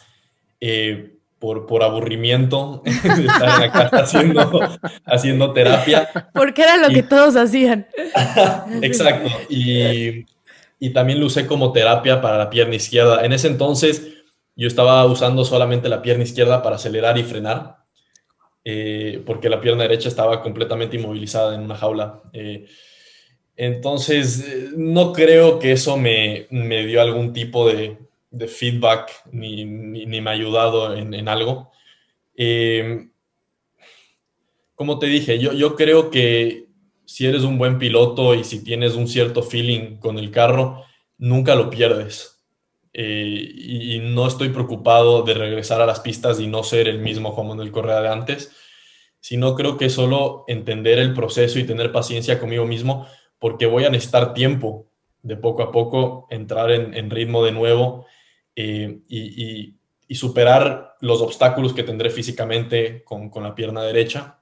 eh, 0.60 1.18
por, 1.40 1.66
por, 1.66 1.84
aburrimiento 1.84 2.82
de 2.86 2.92
estar 2.92 3.50
en 3.56 3.60
la 3.60 3.72
casa 3.72 3.98
haciendo, 3.98 4.62
haciendo 5.06 5.54
terapia. 5.54 6.10
Porque 6.34 6.64
era 6.64 6.78
lo 6.78 6.90
que 6.90 7.04
todos 7.04 7.36
hacían. 7.36 7.88
Exacto. 8.82 9.30
Y, 9.50 10.26
y 10.80 10.90
también 10.92 11.20
lo 11.20 11.28
usé 11.28 11.46
como 11.46 11.72
terapia 11.72 12.22
para 12.22 12.38
la 12.38 12.50
pierna 12.50 12.76
izquierda. 12.76 13.26
En 13.26 13.34
ese 13.34 13.48
entonces 13.48 14.08
yo 14.60 14.68
estaba 14.68 15.06
usando 15.06 15.46
solamente 15.46 15.88
la 15.88 16.02
pierna 16.02 16.24
izquierda 16.24 16.62
para 16.62 16.76
acelerar 16.76 17.18
y 17.18 17.24
frenar, 17.24 17.78
eh, 18.66 19.24
porque 19.26 19.48
la 19.48 19.62
pierna 19.62 19.84
derecha 19.84 20.10
estaba 20.10 20.42
completamente 20.42 20.98
inmovilizada 20.98 21.56
en 21.56 21.62
una 21.62 21.76
jaula. 21.76 22.22
Eh, 22.34 22.68
entonces, 23.60 24.40
eh, 24.48 24.70
no 24.78 25.12
creo 25.12 25.60
que 25.60 25.74
eso 25.74 25.98
me, 25.98 26.48
dio 26.50 27.02
algún 27.02 27.34
tipo 27.34 27.68
de, 27.68 27.98
feedback 28.48 29.12
ni, 29.34 29.66
me 29.66 30.30
ha 30.30 30.34
ayudado 30.34 30.96
en, 30.96 31.28
algo. 31.28 31.70
Eh, 32.38 33.10
como 34.76 34.98
te 34.98 35.08
dije, 35.08 35.40
yo, 35.40 35.52
yo 35.52 35.76
creo 35.76 36.10
que 36.10 36.68
si 37.04 37.26
eres 37.26 37.44
un 37.44 37.58
buen 37.58 37.80
piloto 37.80 38.34
y 38.34 38.46
si 38.46 38.64
tienes 38.64 38.96
un 38.96 39.10
cierto 39.10 39.44
feeling 39.44 39.98
con 39.98 40.18
el 40.18 40.32
carro, 40.32 40.86
nunca 41.18 41.54
lo 41.56 41.70
pierdes. 41.70 42.42
Eh, 42.94 43.52
y, 43.56 44.00
no 44.00 44.26
estoy 44.26 44.50
preocupado 44.50 45.24
de 45.24 45.34
regresar 45.34 45.82
a 45.82 45.86
las 45.86 46.00
pistas 46.00 46.40
y 46.40 46.48
no 46.48 46.64
ser 46.64 46.88
el 46.88 47.00
mismo 47.00 47.36
como 47.36 47.54
en 47.56 47.60
el 47.60 47.72
Correa 47.72 48.00
de 48.00 48.08
antes, 48.08 48.54
sino 49.20 49.54
creo 49.54 49.76
que 49.76 49.90
solo 49.90 50.46
entender 50.48 50.98
el 50.98 51.14
proceso 51.14 51.60
y 51.60 51.66
tener 51.66 51.92
paciencia 51.92 52.40
conmigo 52.40 52.66
mismo 52.66 53.06
porque 53.40 53.66
voy 53.66 53.86
a 53.86 53.90
necesitar 53.90 54.34
tiempo 54.34 54.90
de 55.22 55.38
poco 55.38 55.64
a 55.64 55.72
poco 55.72 56.28
entrar 56.30 56.72
en, 56.72 57.10
ritmo 57.10 57.44
de 57.44 57.52
nuevo 57.52 58.06
eh, 58.56 59.00
y, 59.08 59.76
superar 60.16 60.96
los 61.02 61.22
obstáculos 61.22 61.74
que 61.74 61.84
tendré 61.84 62.10
físicamente 62.10 63.04
con, 63.04 63.32
la 63.44 63.54
pierna 63.54 63.84
derecha. 63.84 64.40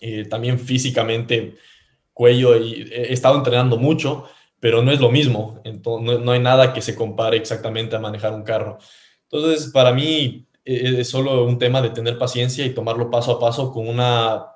Eh, 0.00 0.26
también 0.26 0.58
físicamente, 0.58 1.56
cuello, 2.12 2.56
y 2.56 2.88
he 2.92 3.12
estado 3.12 3.36
entrenando 3.36 3.78
mucho, 3.78 4.28
pero 4.60 4.82
no 4.82 4.92
es 4.92 5.00
lo 5.00 5.10
mismo. 5.10 5.60
Entonces, 5.64 6.20
no, 6.20 6.32
hay 6.32 6.40
nada 6.40 6.74
que 6.74 6.82
se 6.82 6.94
compare 6.94 7.38
exactamente 7.38 7.96
a 7.96 8.00
manejar 8.00 8.34
un 8.34 8.42
carro. 8.42 8.78
Entonces, 9.30 9.72
para 9.72 9.92
mí 9.92 10.46
e, 10.64 11.00
es 11.00 11.08
solo 11.08 11.44
un 11.44 11.58
tema 11.58 11.80
de 11.80 11.90
tener 11.90 12.18
paciencia 12.18 12.66
y 12.66 12.74
tomarlo 12.74 13.10
paso 13.10 13.32
a 13.32 13.40
paso 13.40 13.72
con 13.72 13.88
una 13.88 14.46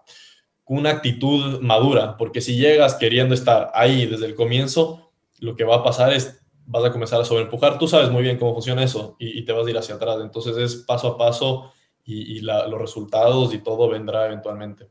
una 0.67 0.91
actitud 0.91 1.61
madura, 1.61 2.17
porque 2.17 2.41
si 2.41 2.57
llegas 2.57 2.95
queriendo 2.95 3.35
estar 3.35 3.71
ahí 3.75 4.07
desde 4.07 4.27
el 4.27 4.35
comienzo, 4.35 5.13
lo 5.39 5.57
que 5.57 5.65
va 5.65 5.77
a 5.77 5.83
pasar 5.83 6.13
es 6.13 6.43
vas 6.67 6.85
a 6.85 6.93
comenzar 6.93 7.21
a 7.21 7.25
sobreempujar. 7.25 7.79
Tú 7.79 7.89
sabes 7.89 8.11
muy 8.11 8.23
bien 8.23 8.39
cómo 8.39 8.55
funciona 8.55 8.83
eso 8.83 9.17
y, 9.19 9.45
te 9.45 9.53
vas 9.53 9.67
a 9.67 9.71
ir 9.71 9.79
hacia 9.79 9.97
atrás. 9.97 10.19
Entonces 10.21 10.57
es 10.57 10.77
paso 10.77 11.09
a 11.09 11.19
paso 11.19 11.73
y, 12.05 12.41
los 12.41 12.81
resultados 12.81 13.53
y 13.55 13.59
todo 13.59 13.89
vendrá 13.89 14.27
eventualmente. 14.27 14.89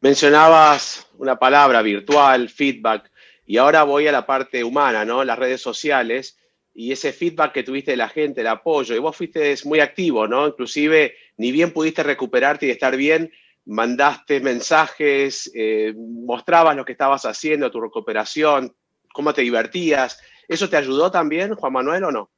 Mencionabas 0.00 1.06
una 1.18 1.38
palabra 1.38 1.82
virtual, 1.82 2.48
feedback, 2.48 3.10
y 3.46 3.56
ahora 3.56 3.82
voy 3.84 4.06
a 4.06 4.12
la 4.12 4.26
parte 4.26 4.62
humana, 4.62 5.04
¿no? 5.04 5.24
Las 5.24 5.38
redes 5.38 5.60
sociales 5.60 6.38
y 6.74 6.92
ese 6.92 7.12
feedback 7.12 7.52
que 7.52 7.62
tuviste 7.62 7.92
de 7.92 7.96
la 7.96 8.08
gente, 8.08 8.42
el 8.42 8.46
apoyo, 8.48 8.94
y 8.94 8.98
vos 8.98 9.16
fuiste 9.16 9.54
muy 9.64 9.80
activo, 9.80 10.28
¿no? 10.28 10.46
Inclusive, 10.46 11.14
ni 11.38 11.50
bien 11.50 11.72
pudiste 11.72 12.02
recuperarte 12.02 12.66
y 12.66 12.70
estar 12.70 12.96
bien, 12.96 13.32
mandaste 13.66 14.40
mensajes, 14.40 15.50
eh, 15.54 15.92
mostrabas 15.96 16.76
lo 16.76 16.84
que 16.84 16.92
estabas 16.92 17.24
haciendo, 17.24 17.70
tu 17.70 17.80
recuperación, 17.80 18.74
cómo 19.12 19.34
te 19.34 19.42
divertías. 19.42 20.18
¿Eso 20.48 20.68
te 20.68 20.76
ayudó 20.76 21.10
también, 21.10 21.54
Juan 21.54 21.72
Manuel, 21.72 22.04
o 22.04 22.12
no? 22.12 22.30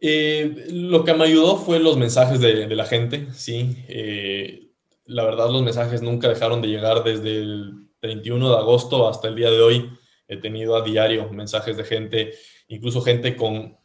Eh, 0.00 0.66
lo 0.70 1.04
que 1.04 1.14
me 1.14 1.24
ayudó 1.24 1.56
fue 1.56 1.78
los 1.78 1.96
mensajes 1.96 2.40
de, 2.40 2.66
la 2.74 2.86
gente, 2.86 3.28
sí. 3.34 3.84
Eh, 3.88 4.70
la 5.04 5.24
verdad, 5.24 5.50
los 5.50 5.62
mensajes 5.62 6.02
nunca 6.02 6.28
dejaron 6.28 6.62
de 6.62 6.68
llegar 6.68 7.04
desde 7.04 7.38
el 7.38 7.88
31 8.00 8.50
de 8.50 8.56
agosto 8.56 9.08
hasta 9.08 9.28
el 9.28 9.36
día 9.36 9.50
de 9.50 9.60
hoy. 9.60 9.90
He 10.26 10.38
tenido 10.38 10.74
a 10.74 10.82
diario 10.82 11.28
mensajes 11.30 11.76
de 11.76 11.84
gente, 11.84 12.34
incluso 12.68 13.02
gente 13.02 13.36
con 13.36 13.76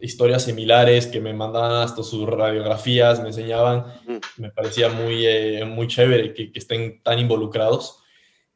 historias 0.00 0.44
similares 0.44 1.06
que 1.06 1.20
me 1.20 1.32
mandaban 1.32 1.82
hasta 1.82 2.02
sus 2.02 2.28
radiografías, 2.28 3.20
me 3.20 3.28
enseñaban, 3.28 3.86
me 4.36 4.50
parecía 4.50 4.88
muy, 4.88 5.26
eh, 5.26 5.64
muy 5.64 5.86
chévere 5.86 6.34
que, 6.34 6.50
estén 6.54 7.02
tan 7.02 7.18
involucrados. 7.18 8.02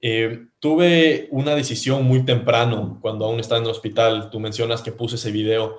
Eh, 0.00 0.46
tuve 0.58 1.28
una 1.30 1.54
decisión 1.54 2.04
muy 2.04 2.24
temprano 2.24 2.98
cuando 3.00 3.26
aún 3.26 3.40
estaba 3.40 3.58
en 3.58 3.64
el 3.64 3.70
hospital, 3.70 4.30
tú 4.30 4.40
mencionas 4.40 4.82
que 4.82 4.92
puse 4.92 5.16
ese 5.16 5.30
video 5.30 5.78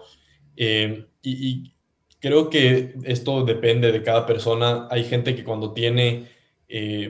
eh, 0.55 1.05
y, 1.21 1.49
y, 1.49 1.75
creo 2.19 2.51
que 2.51 2.93
esto 3.03 3.43
depende 3.43 3.91
de 3.91 4.03
cada 4.03 4.27
persona. 4.27 4.87
Hay 4.91 5.03
gente 5.05 5.35
que 5.35 5.43
cuando 5.43 5.73
tiene 5.73 6.29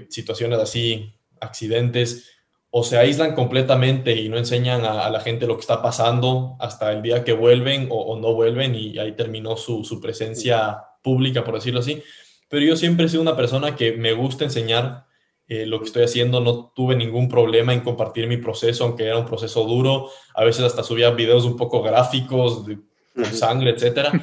situaciones 0.10 0.58
así, 0.58 1.14
accidentes, 1.42 2.41
o 2.74 2.84
se 2.84 2.98
aíslan 2.98 3.36
completamente 3.36 4.16
y 4.16 4.30
no 4.30 4.38
enseñan 4.38 4.86
a, 4.86 5.10
la 5.10 5.20
gente 5.20 5.46
lo 5.46 5.56
que 5.56 5.62
está 5.62 5.82
pasando 5.82 6.56
hasta 6.60 6.94
el 6.94 7.02
día 7.02 7.26
que 7.26 7.34
vuelven 7.34 7.90
o, 7.92 8.18
no 8.18 8.34
vuelven 8.34 8.76
y 8.76 8.98
ahí 8.98 9.12
terminó 9.12 9.58
su, 9.58 10.00
presencia 10.02 10.82
pública, 11.04 11.44
por 11.44 11.56
decirlo 11.56 11.82
así. 11.82 12.02
Pero 12.48 12.66
yo 12.66 12.78
siempre 12.78 13.06
he 13.06 13.10
sido 13.10 13.22
una 13.22 13.36
persona 13.36 13.76
que 13.76 13.92
me 13.92 14.14
gusta 14.14 14.46
enseñar 14.46 15.06
eh, 15.48 15.66
lo 15.66 15.80
que 15.80 15.86
estoy 15.86 16.04
haciendo, 16.04 16.40
no 16.40 16.72
tuve 16.74 16.96
ningún 16.96 17.28
problema 17.28 17.74
en 17.74 17.82
compartir 17.82 18.28
mi 18.28 18.38
proceso, 18.38 18.86
aunque 18.86 19.04
era 19.04 19.18
un 19.18 19.26
proceso 19.26 19.66
duro, 19.66 20.10
a 20.34 20.46
veces 20.46 20.64
hasta 20.64 20.82
subía 20.82 21.10
videos 21.10 21.44
un 21.44 21.58
poco 21.58 21.82
gráficos, 21.82 22.66
de, 22.66 22.78
con 23.14 23.26
sangre, 23.26 23.72
etcétera, 23.72 24.14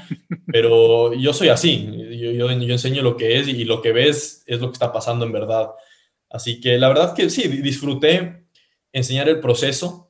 pero 0.47 1.13
yo 1.13 1.35
soy 1.35 1.49
así, 1.51 1.87
yo, 2.19 2.31
yo, 2.31 2.51
yo 2.51 2.73
enseño 2.73 3.03
lo 3.03 3.15
que 3.15 3.39
es 3.39 3.49
y 3.49 3.65
lo 3.65 3.83
que 3.83 3.93
ves 3.93 4.43
es 4.47 4.59
lo 4.59 4.69
que 4.69 4.73
está 4.73 4.91
pasando 4.91 5.27
en 5.27 5.33
verdad. 5.33 5.69
Así 6.31 6.61
que 6.61 6.79
la 6.79 6.89
verdad 6.89 7.15
que 7.15 7.31
sí, 7.31 7.49
disfruté 7.49 8.47
enseñar 8.93 9.29
el 9.29 9.41
proceso 9.41 10.09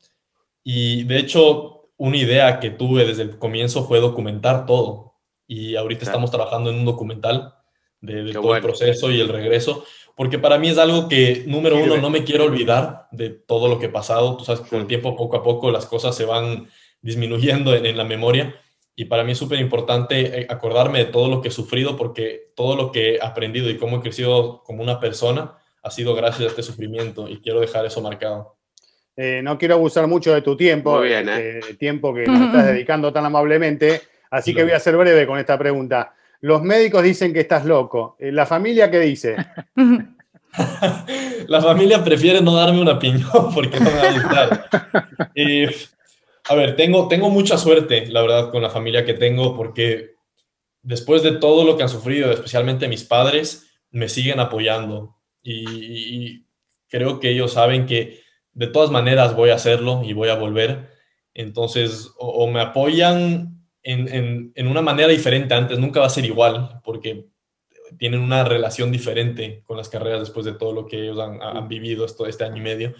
y 0.65 1.05
de 1.05 1.19
hecho 1.19 1.91
una 1.97 2.17
idea 2.17 2.61
que 2.61 2.71
tuve 2.71 3.05
desde 3.05 3.23
el 3.23 3.39
comienzo 3.39 3.85
fue 3.85 4.01
documentar 4.01 4.67
todo 4.67 5.15
y 5.47 5.77
ahorita 5.77 6.05
estamos 6.05 6.31
trabajando 6.31 6.71
en 6.71 6.77
un 6.77 6.85
documental 6.85 7.55
de, 8.01 8.33
todo 8.33 8.55
el 8.55 8.63
proceso 8.63 9.11
y 9.11 9.21
el 9.21 9.29
regreso, 9.29 9.85
porque 10.15 10.39
para 10.39 10.59
mí 10.59 10.69
es 10.69 10.79
algo 10.79 11.09
que, 11.09 11.45
número 11.47 11.79
uno, 11.79 11.97
no 11.97 12.11
me 12.11 12.23
quiero 12.23 12.45
olvidar 12.45 13.09
de 13.13 13.31
todo 13.31 13.67
lo 13.69 13.79
que 13.79 13.87
he 13.87 13.91
pasado. 13.91 14.37
Tú 14.37 14.45
sabes 14.45 14.61
que 14.61 14.69
con 14.69 14.81
el 14.81 14.87
tiempo, 14.87 15.17
poco 15.17 15.37
a 15.37 15.43
poco, 15.43 15.71
las 15.71 15.87
cosas 15.87 16.15
se 16.15 16.25
van 16.25 16.69
disminuyendo 17.01 17.75
en, 17.75 17.87
en 17.87 17.97
la 17.97 18.05
memoria. 18.05 18.55
Y 18.95 19.07
para 19.07 19.25
mí 19.25 19.33
es 19.33 19.39
súper 19.39 19.61
importante 19.61 20.41
eh, 20.41 20.47
acordarme 20.51 20.99
de 20.99 21.05
todo 21.07 21.29
lo 21.29 21.41
que 21.41 21.49
he 21.49 21.53
sufrido, 21.53 21.97
porque 21.97 22.53
todo 22.55 22.77
lo 22.77 22.93
que 22.93 23.15
he 23.15 23.23
aprendido 23.23 23.71
y 23.71 23.79
cómo 23.79 23.97
he 23.97 24.01
crecido 24.01 24.63
como 24.65 24.83
una 24.83 25.01
persona 25.01 25.58
ha 25.83 25.91
sido 25.91 26.15
gracias 26.15 26.43
a 26.43 26.51
este 26.51 26.63
sufrimiento 26.63 27.29
y 27.29 27.41
quiero 27.41 27.61
dejar 27.61 27.87
eso 27.87 28.01
marcado. 28.01 28.57
Eh, 29.17 29.41
no 29.43 29.59
quiero 29.59 29.75
abusar 29.75 30.07
mucho 30.07 30.33
de 30.33 30.43
tu 30.43 30.57
tiempo, 30.57 30.99
Muy 30.99 31.09
bien, 31.09 31.29
¿eh? 31.29 31.59
Eh, 31.59 31.75
tiempo 31.75 32.15
que 32.15 32.23
nos 32.27 32.41
estás 32.41 32.67
dedicando 32.67 33.13
tan 33.13 33.27
amablemente, 33.27 34.03
así 34.31 34.55
que 34.55 34.63
voy 34.63 34.73
a 34.73 34.81
ser 34.81 34.97
breve 34.97 35.27
con 35.27 35.39
esta 35.39 35.59
pregunta. 35.59 36.15
Los 36.41 36.63
médicos 36.63 37.03
dicen 37.03 37.33
que 37.33 37.41
estás 37.41 37.65
loco. 37.65 38.17
¿La 38.21 38.47
familia 38.47 38.89
qué 38.91 39.01
dice? 39.01 39.37
La 41.49 41.61
familia 41.61 42.03
prefiere 42.05 42.41
no 42.41 42.55
darme 42.55 42.81
una 42.81 42.93
opinión 42.93 43.29
porque 43.55 43.81
no 43.81 43.91
me 43.91 43.97
va 43.97 44.09
a 44.09 44.13
gustar. 44.13 44.69
a 46.49 46.55
ver, 46.55 46.77
tengo, 46.77 47.09
tengo 47.09 47.29
mucha 47.29 47.59
suerte, 47.59 48.07
la 48.07 48.23
verdad, 48.23 48.51
con 48.53 48.63
la 48.63 48.71
familia 48.71 49.05
que 49.05 49.15
tengo 49.15 49.57
porque 49.57 50.15
después 50.83 51.25
de 51.25 51.33
todo 51.33 51.65
lo 51.65 51.77
que 51.77 51.83
han 51.83 51.89
sufrido, 51.89 52.31
especialmente 52.31 52.87
mis 52.87 53.03
padres, 53.03 53.67
me 53.91 54.09
siguen 54.09 54.39
apoyando 54.39 55.18
y, 55.43 56.45
creo 56.91 57.21
que 57.21 57.31
ellos 57.31 57.53
saben 57.53 57.85
que 57.85 58.21
de 58.53 58.67
todas 58.67 58.91
maneras 58.91 59.37
voy 59.37 59.51
a 59.51 59.57
hacerlo 59.57 60.03
y 60.05 60.15
voy 60.15 60.31
a 60.31 60.37
volver. 60.37 60.89
Entonces, 61.35 62.11
o, 62.19 62.47
me 62.51 62.61
apoyan 62.61 63.63
en, 63.83 64.53
en, 64.55 64.67
una 64.67 64.83
manera 64.83 65.09
diferente 65.09 65.55
antes, 65.55 65.79
nunca 65.79 66.01
va 66.01 66.07
a 66.07 66.11
ser 66.11 66.25
igual, 66.25 66.81
porque 66.83 67.29
tienen 67.99 68.21
una 68.21 68.45
relación 68.45 68.91
diferente 68.91 69.63
con 69.65 69.77
las 69.77 69.89
carreras 69.89 70.21
después 70.21 70.45
de 70.45 70.53
todo 70.53 70.73
lo 70.73 70.87
que 70.87 71.03
ellos 71.03 71.19
han, 71.19 71.41
han 71.43 71.69
vivido 71.69 72.05
esto, 72.05 72.27
este 72.27 72.45
año 72.45 72.57
y 72.57 72.61
medio. 72.61 72.95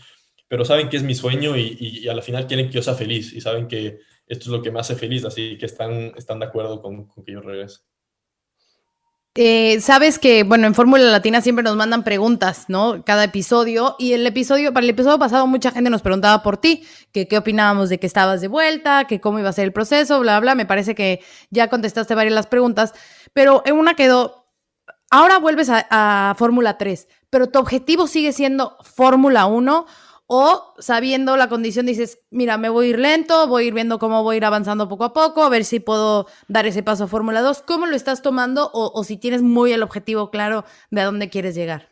pero 0.49 0.65
saben 0.65 0.89
que 0.89 0.97
es 0.97 1.03
mi 1.03 1.15
sueño 1.15 1.57
y, 1.57 1.77
y, 1.81 2.09
a 2.09 2.15
la 2.15 2.23
final 2.23 2.47
quieren 2.47 2.69
que 2.69 2.75
yo 2.75 2.83
sea 2.83 2.95
feliz 2.95 3.33
y 3.33 3.41
saben 3.41 3.69
que 3.69 3.99
esto 4.27 4.45
es 4.45 4.49
lo 4.49 4.63
que 4.63 4.71
me 4.71 4.81
hace 4.81 4.95
feliz, 4.95 5.25
así 5.25 5.57
que 5.59 5.67
están, 5.67 6.13
están 6.17 6.39
de 6.39 6.47
acuerdo 6.47 6.81
con, 6.81 7.07
con 7.07 7.25
que 7.25 7.33
yo 7.33 7.41
regrese. 7.41 7.81
Eh, 9.35 9.81
sabes 9.81 10.19
que, 10.19 10.43
bueno, 10.43 10.67
en 10.67 10.75
Fórmula 10.75 11.05
Latina 11.05 11.41
siempre 11.41 11.63
nos 11.63 11.77
mandan 11.77 12.03
preguntas, 12.03 12.65
¿no? 12.69 13.05
Cada 13.05 13.25
episodio. 13.25 13.95
Y 13.99 14.13
el 14.13 14.27
episodio, 14.27 14.73
para 14.73 14.85
el 14.85 14.91
episodio 14.91 15.19
pasado, 15.19 15.47
mucha 15.47 15.71
gente 15.71 15.91
nos 15.91 16.03
preguntaba 16.03 16.43
por 16.43 16.57
ti, 16.57 16.85
que 17.13 17.29
qué 17.29 17.39
opinábamos 17.39 17.89
de 17.89 18.01
que 18.01 18.07
estabas 18.07 18.41
de 18.41 18.49
vuelta, 18.49 19.05
que 19.05 19.21
cómo 19.21 19.39
iba 19.39 19.49
a 19.49 19.53
ser 19.53 19.65
el 19.65 19.73
proceso, 19.73 20.19
bla, 20.21 20.41
bla. 20.41 20.55
Me 20.55 20.67
parece 20.67 20.95
que 20.95 21.21
ya 21.51 21.69
contestaste 21.69 22.15
varias 22.15 22.35
las 22.35 22.47
preguntas, 22.49 22.95
pero 23.33 23.63
en 23.65 23.77
una 23.77 23.95
quedó. 23.95 24.47
Ahora 25.11 25.39
vuelves 25.39 25.71
a, 25.71 25.87
a 25.89 26.35
Fórmula 26.35 26.77
3, 26.77 27.09
pero 27.31 27.47
tu 27.47 27.59
objetivo 27.59 28.07
sigue 28.07 28.33
siendo 28.33 28.77
Fórmula 28.83 29.47
1 29.47 29.87
o 30.31 30.75
sabiendo 30.79 31.39
la 31.39 31.49
condición 31.49 31.87
dices, 31.87 32.21
mira, 32.31 32.59
me 32.59 32.69
voy 32.69 32.87
a 32.87 32.91
ir 32.91 32.99
lento, 32.99 33.49
voy 33.49 33.65
a 33.65 33.67
ir 33.69 33.73
viendo 33.73 33.99
cómo 33.99 34.23
voy 34.23 34.35
a 34.35 34.37
ir 34.37 34.45
avanzando 34.45 34.87
poco 34.87 35.05
a 35.05 35.15
poco, 35.15 35.43
a 35.43 35.49
ver 35.49 35.65
si 35.65 35.81
puedo 35.81 36.27
dar 36.49 36.67
ese 36.67 36.83
paso 36.83 37.05
a 37.05 37.09
Fórmula 37.09 37.41
2. 37.41 37.63
¿Cómo 37.63 37.87
lo 37.87 37.97
estás 37.97 38.21
tomando 38.21 38.71
o, 38.75 39.03
si 39.05 39.17
tienes 39.17 39.41
muy 39.41 39.73
el 39.73 39.83
objetivo 39.83 40.31
claro 40.31 40.67
de 40.91 41.01
a 41.01 41.07
dónde 41.07 41.31
quieres 41.31 41.55
llegar? 41.55 41.89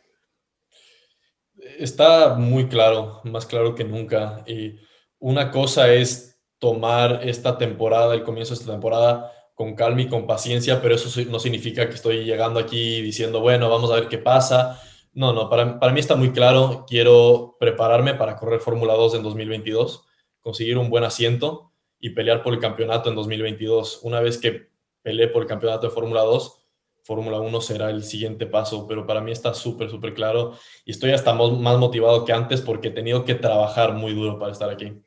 Está 1.79 2.35
muy 2.35 2.67
claro, 2.67 3.21
más 3.23 3.47
claro 3.47 3.73
que 3.73 3.83
nunca. 3.83 4.43
Y 4.45 4.75
una 5.17 5.49
cosa 5.49 5.91
es 5.91 6.39
tomar 6.59 7.21
esta 7.23 7.57
temporada, 7.57 8.13
el 8.13 8.23
comienzo 8.23 8.53
de 8.53 8.59
esta 8.59 8.71
temporada, 8.71 9.31
con 9.55 9.73
calma 9.73 10.03
y 10.03 10.09
con 10.09 10.27
paciencia, 10.27 10.79
pero 10.79 10.93
eso 10.93 11.09
no 11.27 11.39
significa 11.39 11.89
que 11.89 11.95
estoy 11.95 12.23
llegando 12.23 12.59
aquí 12.59 13.01
diciendo, 13.01 13.41
bueno, 13.41 13.67
vamos 13.67 13.89
a 13.89 13.95
ver 13.95 14.07
qué 14.07 14.19
pasa 14.19 14.79
no, 15.17 15.33
no, 15.33 15.49
para, 15.49 15.79
para 15.79 15.91
mí 15.91 15.99
está 15.99 16.15
muy 16.15 16.31
claro. 16.31 16.85
Quiero 16.87 17.57
prepararme 17.59 18.13
para 18.13 18.35
correr 18.35 18.59
Fórmula 18.59 18.93
2 18.93 19.15
en 19.15 19.23
2022, 19.23 20.05
conseguir 20.41 20.77
un 20.77 20.91
buen 20.91 21.03
asiento 21.03 21.71
y 21.99 22.11
pelear 22.11 22.43
por 22.43 22.53
el 22.53 22.59
campeonato 22.59 23.09
en 23.09 23.15
2022. 23.15 24.01
Una 24.03 24.19
vez 24.19 24.37
que 24.37 24.69
peleé 25.01 25.27
por 25.29 25.41
el 25.41 25.47
campeonato 25.47 25.87
de 25.87 25.93
Fórmula 25.93 26.21
2, 26.21 26.61
Fórmula 27.01 27.39
1 27.39 27.61
será 27.61 27.89
el 27.89 28.03
siguiente 28.03 28.45
paso, 28.45 28.85
pero 28.87 29.07
para 29.07 29.19
mí 29.19 29.31
está 29.31 29.55
súper, 29.55 29.89
súper 29.89 30.13
claro 30.13 30.53
y 30.85 30.91
estoy 30.91 31.09
hasta 31.09 31.33
más 31.33 31.77
motivado 31.79 32.23
que 32.23 32.33
antes 32.33 32.61
porque 32.61 32.89
he 32.89 32.91
tenido 32.91 33.25
que 33.25 33.33
trabajar 33.33 33.93
muy 33.93 34.13
duro 34.13 34.37
para 34.37 34.51
estar 34.51 34.69
aquí. 34.69 35.01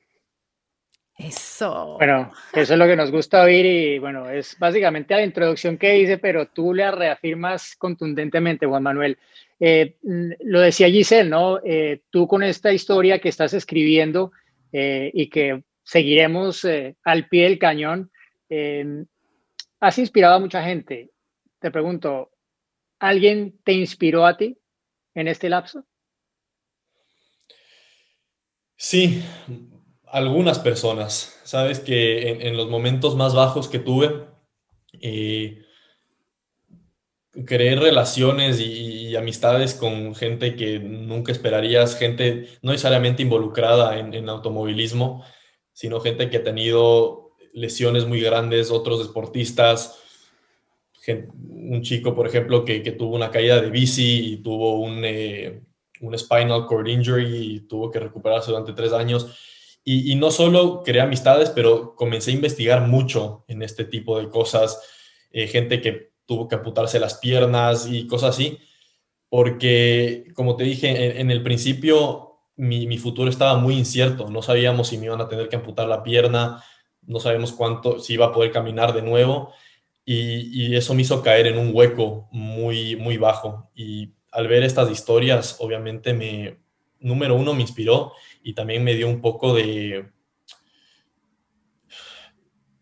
Eso. 1.16 1.98
Bueno, 1.98 2.32
eso 2.52 2.72
es 2.72 2.78
lo 2.78 2.86
que 2.86 2.96
nos 2.96 3.12
gusta 3.12 3.42
oír 3.42 3.64
y 3.64 3.98
bueno, 4.00 4.28
es 4.28 4.58
básicamente 4.58 5.14
la 5.14 5.22
introducción 5.22 5.78
que 5.78 5.98
hice, 5.98 6.18
pero 6.18 6.48
tú 6.48 6.74
le 6.74 6.90
reafirmas 6.90 7.76
contundentemente, 7.76 8.66
Juan 8.66 8.82
Manuel. 8.82 9.16
Eh, 9.60 9.98
lo 10.40 10.60
decía 10.60 10.88
Giselle, 10.88 11.28
¿no? 11.28 11.60
Eh, 11.62 12.00
tú 12.08 12.26
con 12.26 12.42
esta 12.42 12.72
historia 12.72 13.18
que 13.18 13.28
estás 13.28 13.52
escribiendo 13.52 14.32
eh, 14.72 15.10
y 15.12 15.28
que 15.28 15.62
seguiremos 15.82 16.66
al 17.04 17.28
pie 17.28 17.44
del 17.44 17.58
cañón, 17.58 18.10
has 19.80 19.98
inspirado 19.98 20.36
a 20.36 20.40
mucha 20.40 20.62
gente. 20.62 21.10
Te 21.58 21.70
pregunto, 21.70 22.30
¿alguien 22.98 23.58
te 23.64 23.72
inspiró 23.72 24.24
a 24.24 24.36
ti 24.36 24.56
en 25.14 25.28
este 25.28 25.48
lapso? 25.48 25.84
Sí, 28.76 29.22
algunas 30.06 30.58
personas. 30.58 31.40
Sabes 31.44 31.80
que 31.80 32.46
en, 32.46 32.56
los 32.56 32.70
momentos 32.70 33.16
más 33.16 33.34
bajos 33.34 33.68
que 33.68 33.78
tuve, 33.78 34.26
creé 37.46 37.76
relaciones 37.76 38.60
y, 38.60 39.00
amistades 39.16 39.74
con 39.74 40.14
gente 40.14 40.54
que 40.54 40.78
nunca 40.78 41.32
esperarías, 41.32 41.96
gente 41.96 42.46
no 42.62 42.70
necesariamente 42.70 43.22
involucrada 43.22 43.98
en, 43.98 44.28
automovilismo, 44.28 45.24
sino 45.72 46.00
gente 46.00 46.30
que 46.30 46.36
ha 46.36 46.44
tenido 46.44 47.32
lesiones 47.52 48.06
muy 48.06 48.20
grandes, 48.20 48.70
otros 48.70 49.04
deportistas, 49.04 49.98
un 51.08 51.82
chico, 51.82 52.14
por 52.14 52.28
ejemplo, 52.28 52.64
que, 52.64 52.78
tuvo 52.92 53.16
una 53.16 53.32
caída 53.32 53.60
de 53.60 53.68
bici 53.68 54.32
y 54.32 54.36
tuvo 54.36 54.78
un, 54.78 55.04
eh, 55.04 55.60
un, 56.00 56.16
spinal 56.16 56.66
cord 56.66 56.86
injury 56.86 57.54
y 57.54 57.60
tuvo 57.62 57.90
que 57.90 57.98
recuperarse 57.98 58.52
durante 58.52 58.74
tres 58.74 58.92
años. 58.92 59.26
Y, 59.82 60.12
y 60.12 60.14
no 60.14 60.30
solo 60.30 60.82
creé 60.84 61.00
amistades, 61.00 61.50
pero 61.50 61.96
comencé 61.96 62.30
a 62.30 62.34
investigar 62.34 62.86
mucho 62.86 63.44
en 63.48 63.62
este 63.62 63.84
tipo 63.84 64.20
de 64.20 64.28
cosas. 64.28 64.80
Eh, 65.32 65.48
gente 65.48 65.80
que 65.80 66.09
tuvo 66.30 66.46
que 66.46 66.54
amputarse 66.54 67.00
las 67.00 67.14
piernas 67.14 67.88
y 67.90 68.06
cosas 68.06 68.36
así, 68.36 68.60
porque, 69.28 70.26
como 70.36 70.54
te 70.54 70.62
dije, 70.62 71.20
en, 71.20 71.32
el 71.32 71.42
principio 71.42 72.38
mi, 72.54 72.98
futuro 72.98 73.28
estaba 73.28 73.58
muy 73.58 73.76
incierto, 73.76 74.28
no 74.28 74.40
sabíamos 74.40 74.86
si 74.86 74.96
me 74.96 75.06
iban 75.06 75.20
a 75.20 75.26
tener 75.26 75.48
que 75.48 75.56
amputar 75.56 75.88
la 75.88 76.04
pierna, 76.04 76.62
no 77.02 77.18
sabíamos 77.18 77.50
cuánto, 77.50 77.98
si 77.98 78.12
iba 78.12 78.26
a 78.26 78.32
poder 78.32 78.52
caminar 78.52 78.94
de 78.94 79.02
nuevo, 79.02 79.52
y, 80.04 80.76
eso 80.76 80.94
me 80.94 81.02
hizo 81.02 81.20
caer 81.20 81.48
en 81.48 81.58
un 81.58 81.72
hueco 81.74 82.28
muy, 82.30 82.94
muy 82.94 83.16
bajo. 83.16 83.68
Y 83.74 84.12
al 84.30 84.46
ver 84.46 84.62
estas 84.62 84.88
historias, 84.88 85.56
obviamente 85.58 86.12
me, 86.14 86.58
número 87.00 87.34
uno, 87.34 87.54
me 87.54 87.62
inspiró 87.62 88.12
y 88.44 88.52
también 88.54 88.84
me 88.84 88.94
dio 88.94 89.08
un 89.08 89.20
poco 89.20 89.52
de, 89.52 90.12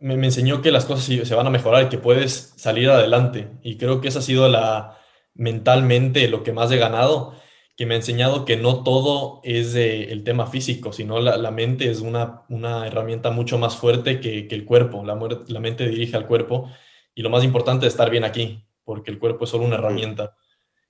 me, 0.00 0.14
enseñó 0.14 0.62
que 0.62 0.70
las 0.70 0.84
cosas 0.84 1.04
se 1.04 1.34
van 1.34 1.46
a 1.46 1.50
mejorar 1.50 1.84
y 1.84 1.88
que 1.88 1.98
puedes 1.98 2.54
salir 2.56 2.90
adelante. 2.90 3.50
Y 3.62 3.76
creo 3.76 4.00
que 4.00 4.08
esa 4.08 4.20
ha 4.20 4.22
sido 4.22 4.48
la 4.48 4.98
mentalmente 5.34 6.28
lo 6.28 6.42
que 6.42 6.52
más 6.52 6.70
he 6.72 6.78
ganado, 6.78 7.34
que 7.76 7.86
me 7.86 7.94
ha 7.94 7.98
enseñado 7.98 8.44
que 8.44 8.56
no 8.56 8.82
todo 8.82 9.40
es 9.44 9.74
el 9.76 10.24
tema 10.24 10.46
físico, 10.48 10.92
sino 10.92 11.20
la, 11.20 11.50
mente 11.52 11.90
es 11.90 12.00
una, 12.00 12.42
una, 12.48 12.86
herramienta 12.86 13.30
mucho 13.30 13.56
más 13.58 13.76
fuerte 13.76 14.20
que, 14.20 14.48
el 14.50 14.64
cuerpo. 14.64 15.04
La, 15.04 15.16
la, 15.46 15.60
mente 15.60 15.88
dirige 15.88 16.16
al 16.16 16.26
cuerpo 16.26 16.70
y 17.14 17.22
lo 17.22 17.30
más 17.30 17.44
importante 17.44 17.86
es 17.86 17.92
estar 17.92 18.10
bien 18.10 18.24
aquí, 18.24 18.64
porque 18.84 19.12
el 19.12 19.18
cuerpo 19.20 19.44
es 19.44 19.50
solo 19.50 19.64
una 19.64 19.76
herramienta. 19.76 20.36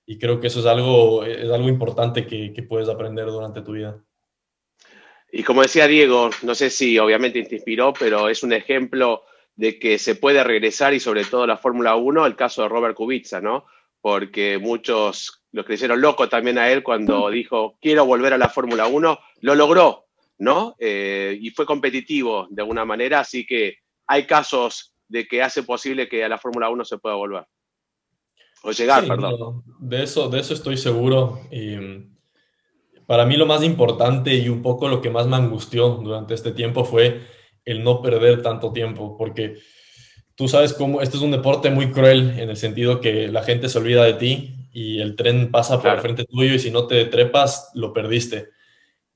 Y 0.05 0.17
creo 0.17 0.39
que 0.39 0.47
eso 0.47 0.61
es 0.61 0.65
algo, 0.65 1.23
es 1.23 1.51
algo 1.51 1.69
importante 1.69 2.25
que, 2.25 2.53
que 2.53 2.63
puedes 2.63 2.89
aprender 2.89 3.27
durante 3.27 3.61
tu 3.61 3.73
vida. 3.73 4.03
Y 5.31 5.43
como 5.43 5.61
decía 5.61 5.87
Diego, 5.87 6.29
no 6.41 6.55
sé 6.55 6.69
si 6.69 6.97
obviamente 6.97 7.43
te 7.43 7.55
inspiró, 7.55 7.93
pero 7.93 8.29
es 8.29 8.43
un 8.43 8.53
ejemplo 8.53 9.23
de 9.55 9.77
que 9.77 9.99
se 9.99 10.15
puede 10.15 10.43
regresar 10.43 10.93
y 10.93 10.99
sobre 10.99 11.25
todo 11.25 11.45
la 11.45 11.57
Fórmula 11.57 11.95
1, 11.95 12.25
el 12.25 12.35
caso 12.35 12.63
de 12.63 12.69
Robert 12.69 12.95
Kubica, 12.95 13.41
¿no? 13.41 13.65
Porque 14.01 14.57
muchos 14.57 15.43
lo 15.51 15.65
creyeron 15.65 16.01
loco 16.01 16.29
también 16.29 16.57
a 16.57 16.71
él 16.71 16.81
cuando 16.81 17.27
mm. 17.27 17.31
dijo, 17.31 17.77
quiero 17.81 18.05
volver 18.05 18.33
a 18.33 18.37
la 18.37 18.49
Fórmula 18.49 18.87
1, 18.87 19.19
lo 19.41 19.55
logró, 19.55 20.05
¿no? 20.37 20.75
Eh, 20.79 21.37
y 21.39 21.49
fue 21.51 21.65
competitivo 21.65 22.47
de 22.49 22.61
alguna 22.61 22.85
manera, 22.85 23.19
así 23.19 23.45
que 23.45 23.79
hay 24.07 24.25
casos 24.25 24.95
de 25.07 25.27
que 25.27 25.43
hace 25.43 25.63
posible 25.63 26.07
que 26.07 26.23
a 26.23 26.29
la 26.29 26.37
Fórmula 26.37 26.69
1 26.69 26.85
se 26.85 26.97
pueda 26.97 27.15
volver. 27.15 27.45
O 28.63 28.71
llegar, 28.71 29.07
perdón. 29.07 29.63
de, 29.79 30.03
eso, 30.03 30.29
de 30.29 30.39
eso 30.39 30.53
estoy 30.53 30.77
seguro. 30.77 31.41
Y 31.51 31.75
para 33.09 33.25
mí 33.25 33.37
lo 33.37 33.47
más 33.47 33.63
importante 33.63 34.35
y 34.35 34.49
un 34.49 34.61
poco 34.61 34.87
lo 34.87 35.01
que 35.01 35.09
más 35.09 35.25
me 35.25 35.35
angustió 35.35 35.89
durante 35.89 36.35
este 36.35 36.51
tiempo 36.51 36.85
fue 36.85 37.21
el 37.65 37.83
no 37.83 38.03
perder 38.03 38.43
tanto 38.43 38.71
tiempo, 38.71 39.17
porque 39.17 39.55
tú 40.35 40.47
sabes 40.47 40.73
cómo, 40.73 41.01
este 41.01 41.17
es 41.17 41.23
un 41.23 41.31
deporte 41.31 41.71
muy 41.71 41.89
cruel 41.89 42.37
en 42.37 42.51
el 42.51 42.55
sentido 42.55 43.01
que 43.01 43.27
la 43.27 43.41
gente 43.41 43.67
se 43.67 43.79
olvida 43.79 44.03
de 44.03 44.13
ti 44.13 44.67
y 44.71 45.01
el 45.01 45.15
tren 45.15 45.49
pasa 45.49 45.81
por 45.81 45.91
el 45.91 46.01
frente 46.01 46.23
tuyo 46.23 46.53
y 46.53 46.59
si 46.59 46.69
no 46.69 46.85
te 46.85 47.03
trepas, 47.05 47.71
lo 47.73 47.93
perdiste. 47.93 48.49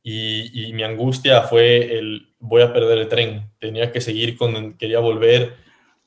Y, 0.01 0.73
mi 0.73 0.81
angustia 0.81 1.43
fue 1.43 1.95
el, 1.99 2.33
voy 2.39 2.63
a 2.63 2.73
perder 2.73 2.97
el 2.97 3.07
tren, 3.07 3.51
tenía 3.59 3.91
que 3.91 4.01
seguir 4.01 4.37
con, 4.37 4.75
quería 4.75 4.97
volver 5.01 5.53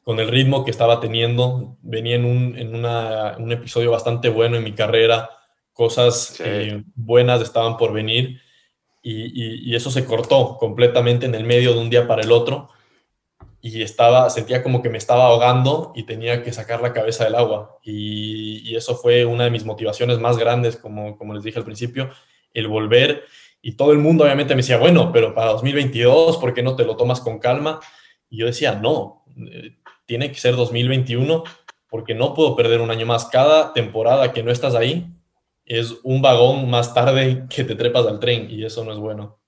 con 0.02 0.18
el 0.18 0.26
ritmo 0.26 0.64
que 0.64 0.72
estaba 0.72 0.98
teniendo, 0.98 1.78
venía 1.82 2.16
en 2.16 2.24
un, 2.24 2.58
en 2.58 2.74
un 2.74 3.52
episodio 3.52 3.92
bastante 3.92 4.28
bueno 4.28 4.56
en 4.56 4.64
mi 4.64 4.72
carrera, 4.72 5.30
cosas 5.76 6.40
eh, 6.42 6.82
buenas 6.94 7.42
estaban 7.42 7.76
por 7.76 7.92
venir 7.92 8.40
y, 9.02 9.76
eso 9.76 9.90
se 9.90 10.06
cortó 10.06 10.56
completamente 10.56 11.26
en 11.26 11.34
el 11.34 11.44
medio 11.44 11.74
de 11.74 11.78
un 11.78 11.90
día 11.90 12.08
para 12.08 12.22
el 12.22 12.32
otro 12.32 12.70
y 13.60 13.82
estaba, 13.82 14.30
sentía 14.30 14.62
como 14.62 14.82
que 14.82 14.88
me 14.88 14.96
estaba 14.96 15.26
ahogando 15.26 15.92
y 15.94 16.04
tenía 16.04 16.42
que 16.42 16.52
sacar 16.52 16.80
la 16.80 16.94
cabeza 16.94 17.24
del 17.24 17.34
agua 17.34 17.78
y, 17.82 18.74
eso 18.74 18.96
fue 18.96 19.24
una 19.24 19.44
de 19.44 19.50
mis 19.50 19.64
motivaciones 19.64 20.18
más 20.18 20.38
grandes, 20.38 20.76
como, 20.76 21.16
como 21.16 21.34
les 21.34 21.44
dije 21.44 21.58
al 21.58 21.64
principio, 21.64 22.10
el 22.52 22.68
volver 22.68 23.24
y 23.60 23.72
todo 23.72 23.92
el 23.92 23.98
mundo 23.98 24.24
obviamente 24.24 24.54
me 24.54 24.62
decía, 24.62 24.78
bueno, 24.78 25.12
pero 25.12 25.34
para 25.34 25.52
2022, 25.52 26.38
¿por 26.38 26.54
qué 26.54 26.62
no 26.62 26.74
te 26.74 26.84
lo 26.84 26.96
tomas 26.96 27.20
con 27.20 27.38
calma? 27.38 27.80
Y 28.30 28.38
yo 28.38 28.46
decía, 28.46 28.74
no, 28.74 29.24
eh, 29.52 29.76
tiene 30.06 30.32
que 30.32 30.38
ser 30.38 30.56
2021 30.56 31.44
porque 31.88 32.14
no 32.14 32.34
puedo 32.34 32.56
perder 32.56 32.80
un 32.80 32.90
año 32.90 33.06
más. 33.06 33.26
Cada 33.26 33.72
temporada 33.72 34.32
que 34.32 34.42
no 34.42 34.50
estás 34.50 34.74
ahí, 34.74 35.06
es 35.66 35.96
un 36.04 36.22
vagón 36.22 36.70
más 36.70 36.94
tarde 36.94 37.44
que 37.50 37.64
te 37.64 37.74
trepas 37.74 38.06
al 38.06 38.20
tren 38.20 38.46
y 38.48 38.64
eso 38.64 38.84
no 38.84 38.92
es 38.92 38.98
bueno. 38.98 39.38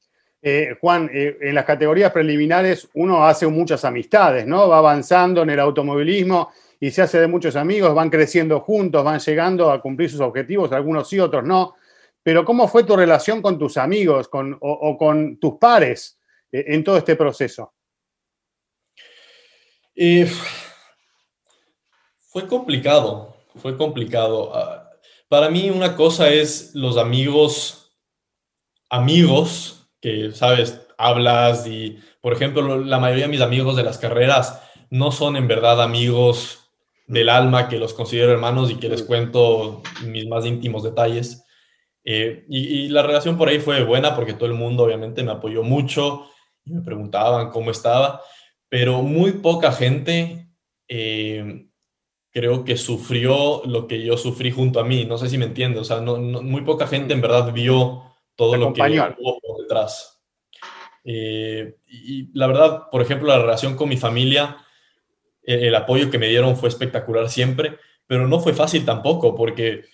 Eh, 0.42 0.76
Juan, 0.80 1.08
eh, 1.12 1.36
en 1.40 1.54
las 1.54 1.64
categorías 1.64 2.12
preliminares 2.12 2.88
uno 2.94 3.24
hace 3.24 3.46
muchas 3.46 3.84
amistades, 3.84 4.46
¿no? 4.46 4.68
Va 4.68 4.78
avanzando 4.78 5.42
en 5.42 5.50
el 5.50 5.60
automovilismo 5.60 6.50
y 6.80 6.90
se 6.90 7.02
hace 7.02 7.20
de 7.20 7.26
muchos 7.26 7.56
amigos, 7.56 7.94
van 7.94 8.10
creciendo 8.10 8.60
juntos, 8.60 9.04
van 9.04 9.18
llegando 9.18 9.70
a 9.70 9.80
cumplir 9.80 10.10
sus 10.10 10.20
objetivos, 10.20 10.72
algunos 10.72 11.08
sí, 11.08 11.18
otros 11.18 11.44
no. 11.44 11.74
pero 12.22 12.44
¿cómo 12.44 12.68
fue 12.68 12.84
tu 12.84 12.96
relación 12.96 13.40
con 13.42 13.58
tus 13.58 13.76
amigos 13.76 14.28
con, 14.28 14.56
o, 14.60 14.96
con 14.96 15.38
tus 15.38 15.54
pares 15.54 16.18
eh, 16.52 16.64
en 16.68 16.84
todo 16.84 16.98
este 16.98 17.16
proceso? 17.16 17.72
fue 22.20 22.46
complicado, 22.46 23.36
fue 23.56 23.76
complicado. 23.76 24.54
Ah, 24.54 24.87
para 25.28 25.50
mí 25.50 25.70
una 25.70 25.94
cosa 25.94 26.30
es 26.30 26.74
los 26.74 26.96
amigos, 26.96 27.96
amigos, 28.88 29.90
que, 30.00 30.32
sabes, 30.32 30.80
hablas 30.96 31.66
y, 31.66 31.98
por 32.20 32.32
ejemplo, 32.32 32.78
la 32.78 32.98
mayoría 32.98 33.26
de 33.26 33.30
mis 33.30 33.40
amigos 33.40 33.76
de 33.76 33.82
las 33.82 33.98
carreras 33.98 34.62
no 34.90 35.12
son 35.12 35.36
en 35.36 35.46
verdad 35.46 35.82
amigos 35.82 36.70
del 37.06 37.28
alma 37.28 37.68
que 37.68 37.78
los 37.78 37.94
considero 37.94 38.32
hermanos 38.32 38.70
y 38.70 38.76
que 38.76 38.88
les 38.88 39.02
cuento 39.02 39.82
mis 40.04 40.26
más 40.26 40.44
íntimos 40.44 40.82
detalles. 40.82 41.44
Eh, 42.04 42.44
y, 42.48 42.88
la 42.88 43.02
relación 43.02 43.36
por 43.36 43.48
ahí 43.48 43.58
fue 43.58 43.82
buena 43.84 44.14
porque 44.14 44.34
todo 44.34 44.46
el 44.46 44.54
mundo 44.54 44.84
obviamente 44.84 45.22
me 45.22 45.32
apoyó 45.32 45.62
mucho 45.62 46.26
y 46.64 46.72
me 46.72 46.80
preguntaban 46.82 47.50
cómo 47.50 47.70
estaba, 47.70 48.22
pero 48.68 49.02
muy 49.02 49.32
poca 49.32 49.72
gente 49.72 50.48
eh, 50.88 51.67
creo 52.30 52.64
que 52.64 52.76
sufrió 52.76 53.62
lo 53.64 53.86
que 53.86 54.04
yo 54.04 54.16
sufrí 54.16 54.50
junto 54.50 54.80
a 54.80 54.84
mí. 54.84 55.04
No 55.04 55.18
sé 55.18 55.28
si 55.28 55.38
me 55.38 55.46
entiende, 55.46 55.80
o 55.80 55.84
sea, 55.84 56.00
no, 56.00 56.18
muy 56.18 56.62
poca 56.62 56.86
gente 56.86 57.14
en 57.14 57.20
verdad 57.20 57.52
vio 57.52 58.02
todo 58.36 58.56
lo 58.56 58.72
que 58.72 58.82
hubo 58.82 59.40
por 59.40 59.62
detrás. 59.62 60.20
Eh, 61.04 61.76
y 61.86 62.28
la 62.38 62.46
verdad, 62.46 62.82
por 62.90 63.02
ejemplo, 63.02 63.28
la 63.28 63.38
relación 63.38 63.76
con 63.76 63.88
mi 63.88 63.96
familia, 63.96 64.58
el 65.42 65.74
apoyo 65.74 66.10
que 66.10 66.18
me 66.18 66.28
dieron 66.28 66.56
fue 66.56 66.68
espectacular 66.68 67.28
siempre, 67.30 67.78
pero 68.06 68.28
no 68.28 68.40
fue 68.40 68.52
fácil 68.52 68.84
tampoco, 68.84 69.34
porque 69.34 69.84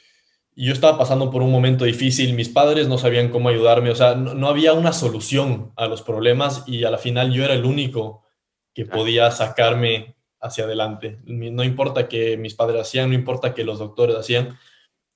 yo 0.57 0.73
estaba 0.73 0.99
pasando 0.99 1.31
por 1.31 1.43
un 1.43 1.51
momento 1.51 1.85
difícil, 1.85 2.35
mis 2.35 2.49
padres 2.49 2.89
no 2.89 2.99
sabían 2.99 3.29
cómo 3.29 3.49
ayudarme, 3.49 3.91
o 3.91 3.95
sea, 3.95 4.15
no, 4.15 4.49
había 4.49 4.73
una 4.73 4.93
solución 4.93 5.73
a 5.77 5.87
los 5.87 6.03
problemas 6.03 6.65
y 6.67 6.85
a 6.85 6.91
la 6.91 6.99
final 6.99 7.33
yo 7.33 7.45
era 7.45 7.55
el 7.55 7.65
único 7.65 8.25
que 8.73 8.85
podía 8.85 9.31
sacarme 9.31 10.14
hacia 10.45 10.65
adelante. 10.65 11.19
No 11.25 11.65
importa 11.65 12.07
que 12.07 12.37
mis 12.37 12.55
padres 12.55 12.83
hacían, 12.83 13.09
no 13.09 13.15
importa 13.15 13.55
que 13.55 13.65
los 13.65 13.79
doctores 13.79 14.15
hacían, 14.15 14.59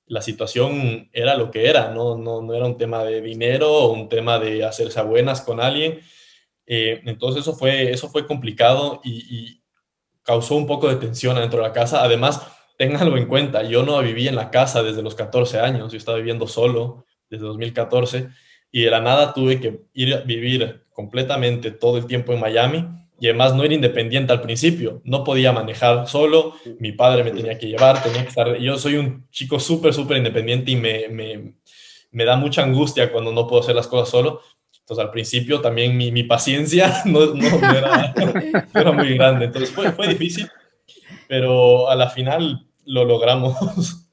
la 0.06 0.22
situación 0.22 1.10
era 1.12 1.36
lo 1.36 1.50
que 1.50 1.68
era, 1.68 1.90
no, 1.90 2.16
no, 2.16 2.40
no 2.40 2.54
era 2.54 2.64
un 2.64 2.78
tema 2.78 3.04
de 3.04 3.20
dinero 3.20 3.70
o 3.70 3.92
un 3.92 4.08
tema 4.08 4.38
de 4.38 4.64
hacerse 4.64 4.98
a 4.98 5.02
buenas 5.02 5.42
con 5.42 5.60
alguien. 5.60 6.00
Eh, 6.66 7.02
entonces 7.04 7.42
eso 7.42 7.54
fue, 7.54 7.92
eso 7.92 8.08
fue 8.08 8.26
complicado 8.26 9.00
y, 9.04 9.62
causó 10.22 10.56
un 10.56 10.66
poco 10.66 10.90
de 10.90 10.96
tensión 10.96 11.36
dentro 11.36 11.60
de 11.60 11.68
la 11.68 11.72
casa. 11.72 12.04
Además, 12.04 12.46
tenganlo 12.76 13.16
en 13.16 13.26
cuenta, 13.26 13.62
yo 13.62 13.82
no 13.82 14.02
viví 14.02 14.28
en 14.28 14.36
la 14.36 14.50
casa 14.50 14.82
desde 14.82 15.02
los 15.02 15.14
14 15.14 15.58
años, 15.58 15.90
yo 15.90 15.96
estaba 15.96 16.18
viviendo 16.18 16.46
solo 16.46 17.06
desde 17.30 17.46
2014 17.46 18.28
y 18.70 18.82
de 18.82 18.90
la 18.90 19.00
nada 19.00 19.32
tuve 19.32 19.58
que 19.58 19.86
ir 19.94 20.14
a 20.14 20.20
vivir 20.20 20.84
completamente 20.92 21.70
todo 21.70 21.96
el 21.96 22.06
tiempo 22.06 22.34
en 22.34 22.40
Miami 22.40 22.86
y 23.20 23.26
además 23.26 23.54
no 23.54 23.64
era 23.64 23.74
independiente 23.74 24.32
al 24.32 24.40
principio, 24.40 25.00
no 25.04 25.24
podía 25.24 25.52
manejar 25.52 26.06
solo, 26.06 26.54
mi 26.78 26.92
padre 26.92 27.24
me 27.24 27.32
tenía 27.32 27.58
que 27.58 27.66
llevar, 27.66 28.02
tenía 28.02 28.22
que 28.22 28.28
estar, 28.28 28.56
yo 28.58 28.78
soy 28.78 28.96
un 28.96 29.28
chico 29.30 29.58
súper, 29.58 29.92
súper 29.92 30.18
independiente 30.18 30.70
y 30.70 30.76
me, 30.76 31.08
me, 31.08 31.54
me, 32.12 32.24
da 32.24 32.36
mucha 32.36 32.62
angustia 32.62 33.10
cuando 33.10 33.32
no 33.32 33.46
puedo 33.46 33.62
hacer 33.62 33.74
las 33.74 33.88
cosas 33.88 34.08
solo. 34.08 34.40
Entonces 34.80 35.04
al 35.04 35.10
principio 35.10 35.60
también 35.60 35.96
mi, 35.96 36.12
mi 36.12 36.22
paciencia 36.22 37.02
no, 37.04 37.34
no, 37.34 37.70
era, 37.76 38.14
era, 38.74 38.92
muy 38.92 39.14
grande, 39.14 39.46
entonces 39.46 39.70
fue, 39.70 39.90
fue 39.92 40.08
difícil, 40.08 40.48
pero 41.26 41.90
a 41.90 41.96
la 41.96 42.08
final 42.10 42.66
lo 42.84 43.04
logramos. 43.04 44.04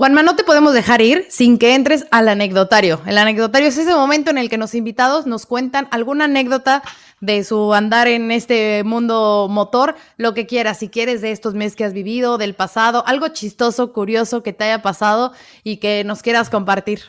Juanma, 0.00 0.22
no 0.22 0.34
te 0.34 0.44
podemos 0.44 0.72
dejar 0.72 1.02
ir 1.02 1.26
sin 1.28 1.58
que 1.58 1.74
entres 1.74 2.06
al 2.10 2.30
anecdotario. 2.30 3.02
El 3.04 3.18
anecdotario 3.18 3.68
es 3.68 3.76
ese 3.76 3.94
momento 3.94 4.30
en 4.30 4.38
el 4.38 4.48
que 4.48 4.56
los 4.56 4.74
invitados 4.74 5.26
nos 5.26 5.44
cuentan 5.44 5.88
alguna 5.90 6.24
anécdota 6.24 6.82
de 7.20 7.44
su 7.44 7.74
andar 7.74 8.08
en 8.08 8.30
este 8.30 8.82
mundo 8.82 9.46
motor, 9.50 9.96
lo 10.16 10.32
que 10.32 10.46
quieras, 10.46 10.78
si 10.78 10.88
quieres 10.88 11.20
de 11.20 11.32
estos 11.32 11.52
meses 11.52 11.76
que 11.76 11.84
has 11.84 11.92
vivido, 11.92 12.38
del 12.38 12.54
pasado, 12.54 13.04
algo 13.06 13.28
chistoso, 13.28 13.92
curioso 13.92 14.42
que 14.42 14.54
te 14.54 14.64
haya 14.64 14.80
pasado 14.80 15.34
y 15.64 15.76
que 15.76 16.02
nos 16.04 16.22
quieras 16.22 16.48
compartir. 16.48 17.02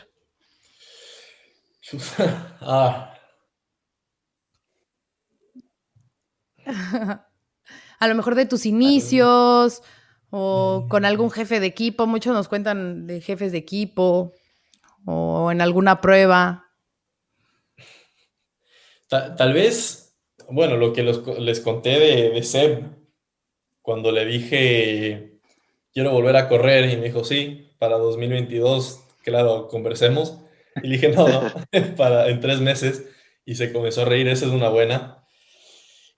Ah. 2.60 3.14
A 8.00 8.08
lo 8.08 8.14
mejor 8.14 8.34
de 8.34 8.44
tus 8.44 8.66
inicios 8.66 9.80
o 10.34 10.86
con 10.88 11.04
algún 11.04 11.30
jefe 11.30 11.60
de 11.60 11.66
equipo, 11.66 12.06
muchos 12.06 12.32
nos 12.32 12.48
cuentan 12.48 13.06
de 13.06 13.20
jefes 13.20 13.52
de 13.52 13.58
equipo 13.58 14.32
o 15.04 15.52
en 15.52 15.60
alguna 15.60 16.00
prueba. 16.00 16.70
Tal, 19.08 19.52
vez 19.52 20.16
bueno, 20.48 20.78
lo 20.78 20.94
que 20.94 21.02
les 21.02 21.60
conté 21.60 21.98
de, 21.98 22.30
de 22.30 22.42
Seb, 22.42 22.82
cuando 23.82 24.10
le 24.10 24.24
dije, 24.24 25.38
quiero 25.92 26.12
volver 26.12 26.36
a 26.36 26.48
correr, 26.48 26.90
y 26.90 26.96
me 26.96 27.04
dijo, 27.04 27.24
sí, 27.24 27.70
para 27.78 27.98
2022, 27.98 29.00
claro, 29.22 29.68
conversemos. 29.68 30.38
Y 30.82 30.86
le 30.86 30.96
dije, 30.96 31.08
no, 31.10 31.28
no, 31.28 31.42
para, 31.96 32.28
en 32.30 32.40
tres 32.40 32.60
meses. 32.60 33.04
Y 33.44 33.56
se 33.56 33.70
comenzó 33.70 34.02
a 34.02 34.04
reír, 34.06 34.28
esa 34.28 34.46
es 34.46 34.52
una 34.52 34.70
buena. 34.70 35.26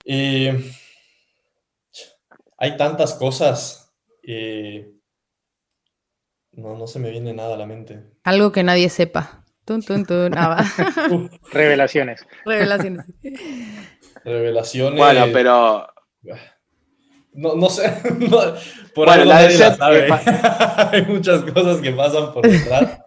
Y 0.05 0.47
hay 2.57 2.77
tantas 2.77 3.15
cosas. 3.15 3.84
No, 6.55 6.77
no 6.77 6.87
se 6.87 6.99
me 6.99 7.11
viene 7.11 7.33
nada 7.33 7.55
a 7.55 7.57
la 7.57 7.65
mente. 7.65 8.01
Algo 8.23 8.51
que 8.51 8.63
nadie 8.63 8.89
sepa. 8.89 9.43
Tun, 9.65 9.81
tun, 9.81 10.05
tun. 10.05 10.33
Ah, 10.37 10.63
Revelaciones. 11.51 12.25
Revelaciones. 12.45 13.05
Revelaciones. 14.23 14.97
Bueno, 14.97 15.25
pero. 15.33 15.87
No, 17.33 17.55
no 17.55 17.69
sé. 17.69 17.91
por 18.95 19.07
bueno, 19.07 19.25
la 19.25 19.41
de 19.41 20.13
Hay 20.91 21.05
muchas 21.07 21.41
cosas 21.43 21.81
que 21.81 21.91
pasan 21.91 22.31
por 22.33 22.47
detrás. 22.47 23.01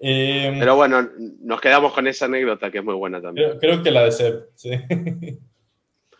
Em, 0.00 0.58
pero 0.58 0.74
bueno, 0.74 1.08
nos 1.40 1.60
quedamos 1.60 1.92
con 1.92 2.06
esa 2.08 2.24
anécdota 2.24 2.70
que 2.70 2.78
es 2.78 2.84
muy 2.84 2.94
buena 2.94 3.22
también. 3.22 3.58
Creo, 3.58 3.82
que 3.82 3.90
la 3.90 4.04
de 4.04 4.12
Seb, 4.12 4.48
sí. 4.54 4.70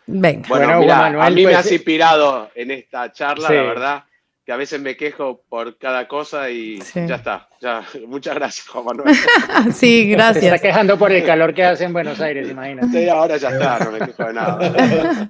Venga. 0.07 0.47
Bueno, 0.47 0.79
mira, 0.79 1.07
a 1.07 1.29
mí 1.29 1.43
me 1.43 1.51
pues, 1.51 1.57
has 1.57 1.71
inspirado 1.71 2.49
en 2.55 2.71
esta 2.71 3.11
charla, 3.11 3.49
la 3.49 3.61
verdad 3.61 4.03
que 4.45 4.51
a 4.51 4.57
veces 4.57 4.79
me 4.79 4.95
quejo 4.95 5.43
por 5.49 5.77
cada 5.79 6.07
cosa 6.07 6.51
y 6.51 6.79
ya 6.93 7.15
está. 7.15 7.49
Ya. 7.59 7.83
Muchas 8.07 8.35
gracias, 8.35 8.67
Juan 8.67 8.85
Manuel. 8.85 9.15
sí, 9.73 10.07
gracias. 10.09 10.43
Se 10.43 10.55
está 10.55 10.59
quejando 10.59 10.99
por 10.99 11.11
el 11.11 11.25
calor 11.25 11.53
que 11.53 11.63
hace 11.63 11.85
en 11.85 11.93
Buenos 11.93 12.21
Aires, 12.21 12.49
imagínate. 12.49 12.87
Sí, 12.89 13.09
ahora 13.09 13.37
ya 13.37 13.49
está, 13.49 13.79
no 13.79 13.91
me 13.91 13.99
quejo 13.99 14.23
de 14.23 14.33
nada. 14.33 15.29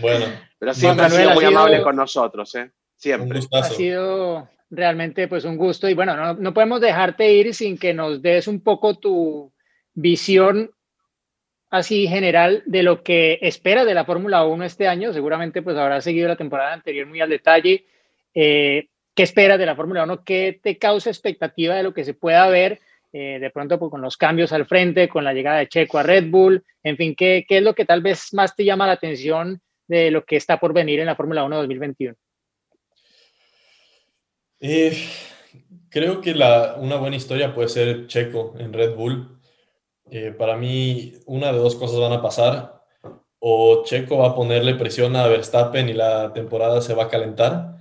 bueno. 0.00 0.26
Pero 0.58 0.74
siempre 0.74 1.06
ha 1.06 1.10
sido 1.10 1.34
muy 1.34 1.44
amable 1.44 1.82
con 1.82 1.96
nosotros, 1.96 2.54
¿eh? 2.54 2.70
Siempre. 2.94 3.40
Ha 3.50 3.64
sido 3.64 4.48
realmente 4.70 5.26
pues 5.26 5.44
un 5.44 5.56
gusto 5.56 5.88
y 5.88 5.94
bueno, 5.94 6.16
no, 6.16 6.34
no 6.34 6.54
podemos 6.54 6.80
dejarte 6.80 7.32
ir 7.32 7.52
sin 7.54 7.76
que 7.76 7.92
nos 7.92 8.22
des 8.22 8.46
un 8.46 8.62
poco 8.62 8.94
tu 8.94 9.52
visión 9.94 10.70
así 11.68 12.06
general 12.06 12.62
de 12.66 12.84
lo 12.84 13.02
que 13.02 13.40
espera 13.42 13.84
de 13.84 13.94
la 13.94 14.04
Fórmula 14.04 14.44
1 14.44 14.64
este 14.64 14.86
año. 14.86 15.12
Seguramente 15.12 15.60
pues 15.60 15.76
habrás 15.76 16.04
seguido 16.04 16.28
la 16.28 16.36
temporada 16.36 16.72
anterior 16.72 17.08
muy 17.08 17.20
al 17.20 17.30
detalle 17.30 17.86
eh, 18.34 18.88
¿Qué 19.14 19.24
esperas 19.24 19.58
de 19.58 19.66
la 19.66 19.76
Fórmula 19.76 20.04
1? 20.04 20.24
¿Qué 20.24 20.58
te 20.62 20.78
causa 20.78 21.10
expectativa 21.10 21.74
de 21.74 21.82
lo 21.82 21.92
que 21.92 22.04
se 22.04 22.14
pueda 22.14 22.48
ver 22.48 22.80
eh, 23.12 23.38
de 23.38 23.50
pronto 23.50 23.78
pues, 23.78 23.90
con 23.90 24.00
los 24.00 24.16
cambios 24.16 24.52
al 24.52 24.64
frente, 24.64 25.08
con 25.08 25.22
la 25.22 25.34
llegada 25.34 25.58
de 25.58 25.68
Checo 25.68 25.98
a 25.98 26.02
Red 26.02 26.30
Bull? 26.30 26.64
En 26.82 26.96
fin, 26.96 27.14
¿qué, 27.14 27.44
¿qué, 27.46 27.58
es 27.58 27.62
lo 27.62 27.74
que 27.74 27.84
tal 27.84 28.00
vez 28.00 28.32
más 28.32 28.56
te 28.56 28.64
llama 28.64 28.86
la 28.86 28.94
atención 28.94 29.60
de 29.86 30.10
lo 30.10 30.24
que 30.24 30.36
está 30.36 30.58
por 30.58 30.72
venir 30.72 31.00
en 31.00 31.06
la 31.06 31.16
Fórmula 31.16 31.44
1 31.44 31.56
2021? 31.56 32.14
Eh, 34.60 34.96
creo 35.90 36.22
que 36.22 36.34
la, 36.34 36.76
una 36.78 36.96
buena 36.96 37.16
historia 37.16 37.54
puede 37.54 37.68
ser 37.68 38.06
Checo 38.06 38.54
en 38.58 38.72
Red 38.72 38.94
Bull. 38.94 39.38
para 40.38 40.56
mí, 40.56 41.12
una 41.26 41.52
de 41.52 41.58
dos 41.58 41.76
cosas 41.76 42.00
van 42.00 42.12
a 42.12 42.22
pasar. 42.22 42.80
O 43.40 43.82
Checo 43.84 44.18
va 44.18 44.28
a 44.28 44.34
ponerle 44.34 44.76
presión 44.76 45.16
a 45.16 45.26
Verstappen 45.26 45.88
y 45.90 45.92
la 45.92 46.32
temporada 46.32 46.80
se 46.80 46.94
va 46.94 47.04
a 47.04 47.08
calentar 47.08 47.71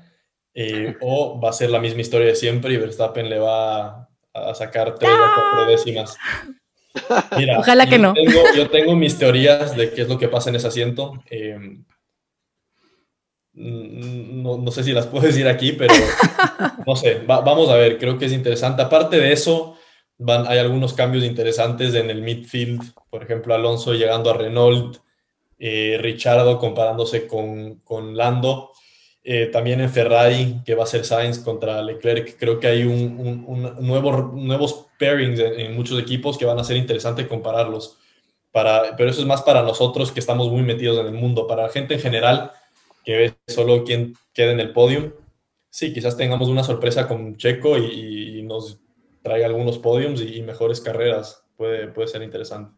eh, 0.53 0.97
o 1.01 1.39
va 1.39 1.49
a 1.49 1.53
ser 1.53 1.69
la 1.69 1.79
misma 1.79 2.01
historia 2.01 2.27
de 2.27 2.35
siempre 2.35 2.73
y 2.73 2.77
Verstappen 2.77 3.29
le 3.29 3.39
va 3.39 4.09
a 4.33 4.55
sacar 4.55 4.95
tres 4.95 5.11
o 5.11 5.35
cuatro 5.35 5.65
décimas. 5.71 6.17
Ojalá 7.57 7.87
que 7.87 7.97
no. 7.97 8.13
yo 8.55 8.69
tengo 8.69 8.95
mis 8.95 9.17
teorías 9.17 9.75
de 9.75 9.91
qué 9.91 10.01
es 10.01 10.09
lo 10.09 10.17
que 10.17 10.27
pasa 10.27 10.49
en 10.49 10.57
ese 10.57 10.67
asiento. 10.67 11.13
Em, 11.29 11.85
no, 13.53 14.57
no, 14.57 14.71
sé 14.71 14.83
si 14.83 14.93
las 14.93 15.07
puedo 15.07 15.27
decir 15.27 15.47
aquí, 15.47 15.73
pero 15.73 15.93
no 16.87 16.95
sé, 16.95 17.21
vamos 17.25 17.69
a 17.69 17.75
ver, 17.75 17.97
creo 17.97 18.17
que 18.17 18.25
es 18.25 18.31
interesante. 18.31 18.81
Aparte 18.81 19.17
de 19.17 19.33
eso, 19.33 19.77
van, 20.17 20.47
hay 20.47 20.59
algunos 20.59 20.93
cambios 20.93 21.23
interesantes 21.23 21.93
en 21.95 22.09
el 22.09 22.21
midfield, 22.21 22.93
por 23.09 23.23
ejemplo, 23.23 23.53
Alonso 23.53 23.93
llegando 23.93 24.29
a 24.29 24.33
Renault, 24.33 24.97
eh, 25.59 25.97
Richardo 26.01 26.57
comparándose 26.57 27.27
con, 27.27 27.75
con 27.83 28.15
Lando. 28.15 28.71
Eh, 29.23 29.47
también 29.47 29.79
en 29.81 29.89
Ferrari, 29.89 30.61
que 30.65 30.73
va 30.73 30.83
a 30.83 30.87
ser 30.87 31.05
Sainz 31.05 31.39
contra 31.39 31.81
Leclerc. 31.83 32.37
Creo 32.39 32.59
que 32.59 32.67
hay 32.67 32.83
un, 32.83 33.45
un, 33.45 33.85
nuevo, 33.85 34.31
nuevos 34.33 34.87
pairings 34.97 35.39
en, 35.39 35.75
muchos 35.75 35.99
equipos 35.99 36.39
que 36.39 36.45
van 36.45 36.57
a 36.57 36.63
ser 36.63 36.77
interesante 36.77 37.27
compararlos. 37.27 37.99
Para, 38.51 38.95
pero 38.97 39.11
eso 39.11 39.21
es 39.21 39.27
más 39.27 39.43
para 39.43 39.61
nosotros 39.61 40.11
que 40.11 40.19
estamos 40.19 40.49
muy 40.49 40.63
metidos 40.63 40.99
en 40.99 41.05
el 41.05 41.13
mundo. 41.13 41.45
Para 41.45 41.63
la 41.63 41.69
gente 41.69 41.93
en 41.93 41.99
general 41.99 42.51
que 43.05 43.15
ve 43.15 43.33
solo 43.47 43.83
quién 43.83 44.15
queda 44.33 44.51
en 44.51 44.59
el 44.59 44.73
podio, 44.73 45.15
sí, 45.69 45.93
quizás 45.93 46.17
tengamos 46.17 46.49
una 46.49 46.63
sorpresa 46.63 47.07
con 47.07 47.37
Checo 47.37 47.77
y, 47.77 48.41
nos 48.41 48.81
traiga 49.21 49.45
algunos 49.45 49.77
podiums 49.77 50.19
y, 50.21 50.41
mejores 50.41 50.81
carreras. 50.81 51.45
Puede, 51.55 51.87
puede 51.87 52.07
ser 52.07 52.23
interesante. 52.23 52.73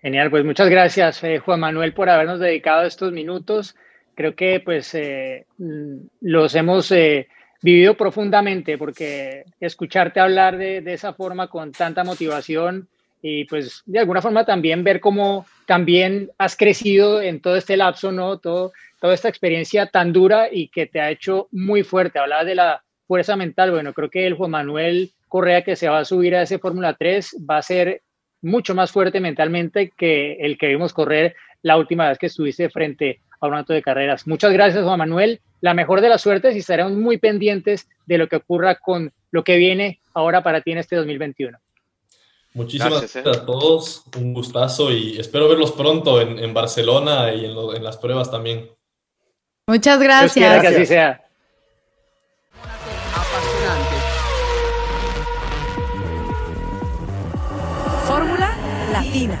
Genial, 0.00 0.30
pues 0.30 0.44
muchas 0.44 0.70
gracias, 0.70 1.22
eh, 1.24 1.38
Juan 1.40 1.60
Manuel, 1.60 1.92
por 1.92 2.08
habernos 2.08 2.38
dedicado 2.38 2.84
estos 2.84 3.12
minutos 3.12 3.74
creo 4.14 4.34
que 4.34 4.60
pues 4.60 4.94
eh, 4.94 5.46
los 6.20 6.54
hemos 6.54 6.90
eh, 6.92 7.28
vivido 7.62 7.94
profundamente 7.94 8.78
porque 8.78 9.44
escucharte 9.60 10.20
hablar 10.20 10.56
de, 10.56 10.82
esa 10.86 11.12
forma 11.12 11.48
con 11.48 11.72
tanta 11.72 12.04
motivación 12.04 12.88
y 13.22 13.44
pues 13.44 13.82
de 13.86 13.98
alguna 13.98 14.22
forma 14.22 14.44
también 14.44 14.82
ver 14.82 15.00
cómo 15.00 15.46
también 15.66 16.30
has 16.38 16.56
crecido 16.56 17.20
en 17.20 17.40
todo 17.40 17.56
este 17.56 17.76
lapso, 17.76 18.12
¿no? 18.12 18.38
Todo, 18.38 18.72
toda 18.98 19.14
esta 19.14 19.28
experiencia 19.28 19.86
tan 19.86 20.12
dura 20.12 20.48
y 20.50 20.68
que 20.68 20.86
te 20.86 21.00
ha 21.00 21.10
hecho 21.10 21.48
muy 21.52 21.82
fuerte. 21.82 22.18
Hablabas 22.18 22.46
de 22.46 22.54
la 22.54 22.82
fuerza 23.06 23.36
mental, 23.36 23.72
bueno, 23.72 23.92
creo 23.92 24.08
que 24.08 24.26
el 24.26 24.34
Juan 24.34 24.52
Manuel 24.52 25.10
Correa 25.28 25.62
que 25.62 25.76
se 25.76 25.88
va 25.88 25.98
a 25.98 26.04
subir 26.04 26.34
a 26.34 26.42
ese 26.42 26.58
Fórmula 26.58 26.94
3 26.94 27.36
va 27.48 27.58
a 27.58 27.62
ser 27.62 28.02
mucho 28.42 28.74
más 28.74 28.90
fuerte 28.90 29.20
mentalmente 29.20 29.92
que 29.96 30.32
el 30.40 30.58
que 30.58 30.68
vimos 30.68 30.92
correr 30.92 31.36
la 31.62 31.76
última 31.76 32.08
vez 32.08 32.18
que 32.18 32.26
estuviste 32.26 32.70
frente 32.70 33.20
a 33.40 33.46
un 33.46 33.64
de 33.64 33.82
carreras. 33.82 34.26
Muchas 34.26 34.52
gracias, 34.52 34.84
Juan 34.84 34.98
Manuel. 34.98 35.40
La 35.60 35.74
mejor 35.74 36.00
de 36.00 36.08
las 36.08 36.22
suertes 36.22 36.54
y 36.54 36.58
estaremos 36.58 36.92
muy 36.92 37.18
pendientes 37.18 37.88
de 38.06 38.18
lo 38.18 38.28
que 38.28 38.36
ocurra 38.36 38.76
con 38.76 39.12
lo 39.30 39.44
que 39.44 39.56
viene 39.56 40.00
ahora 40.14 40.42
para 40.42 40.60
ti 40.60 40.72
en 40.72 40.78
este 40.78 40.96
2021. 40.96 41.58
Muchísimas 42.52 43.00
gracias, 43.00 43.24
eh. 43.24 43.28
a 43.28 43.46
todos, 43.46 44.04
un 44.18 44.34
gustazo 44.34 44.90
y 44.90 45.18
espero 45.18 45.48
verlos 45.48 45.70
pronto 45.70 46.20
en, 46.20 46.52
Barcelona 46.52 47.32
y 47.32 47.44
en, 47.44 47.84
las 47.84 47.96
pruebas 47.96 48.30
también. 48.30 48.68
Muchas 49.68 50.00
gracias. 50.00 50.60
que 50.60 50.66
así 50.66 50.86
sea. 50.86 51.22
Fórmula 58.04 58.56
Latina. 58.92 59.40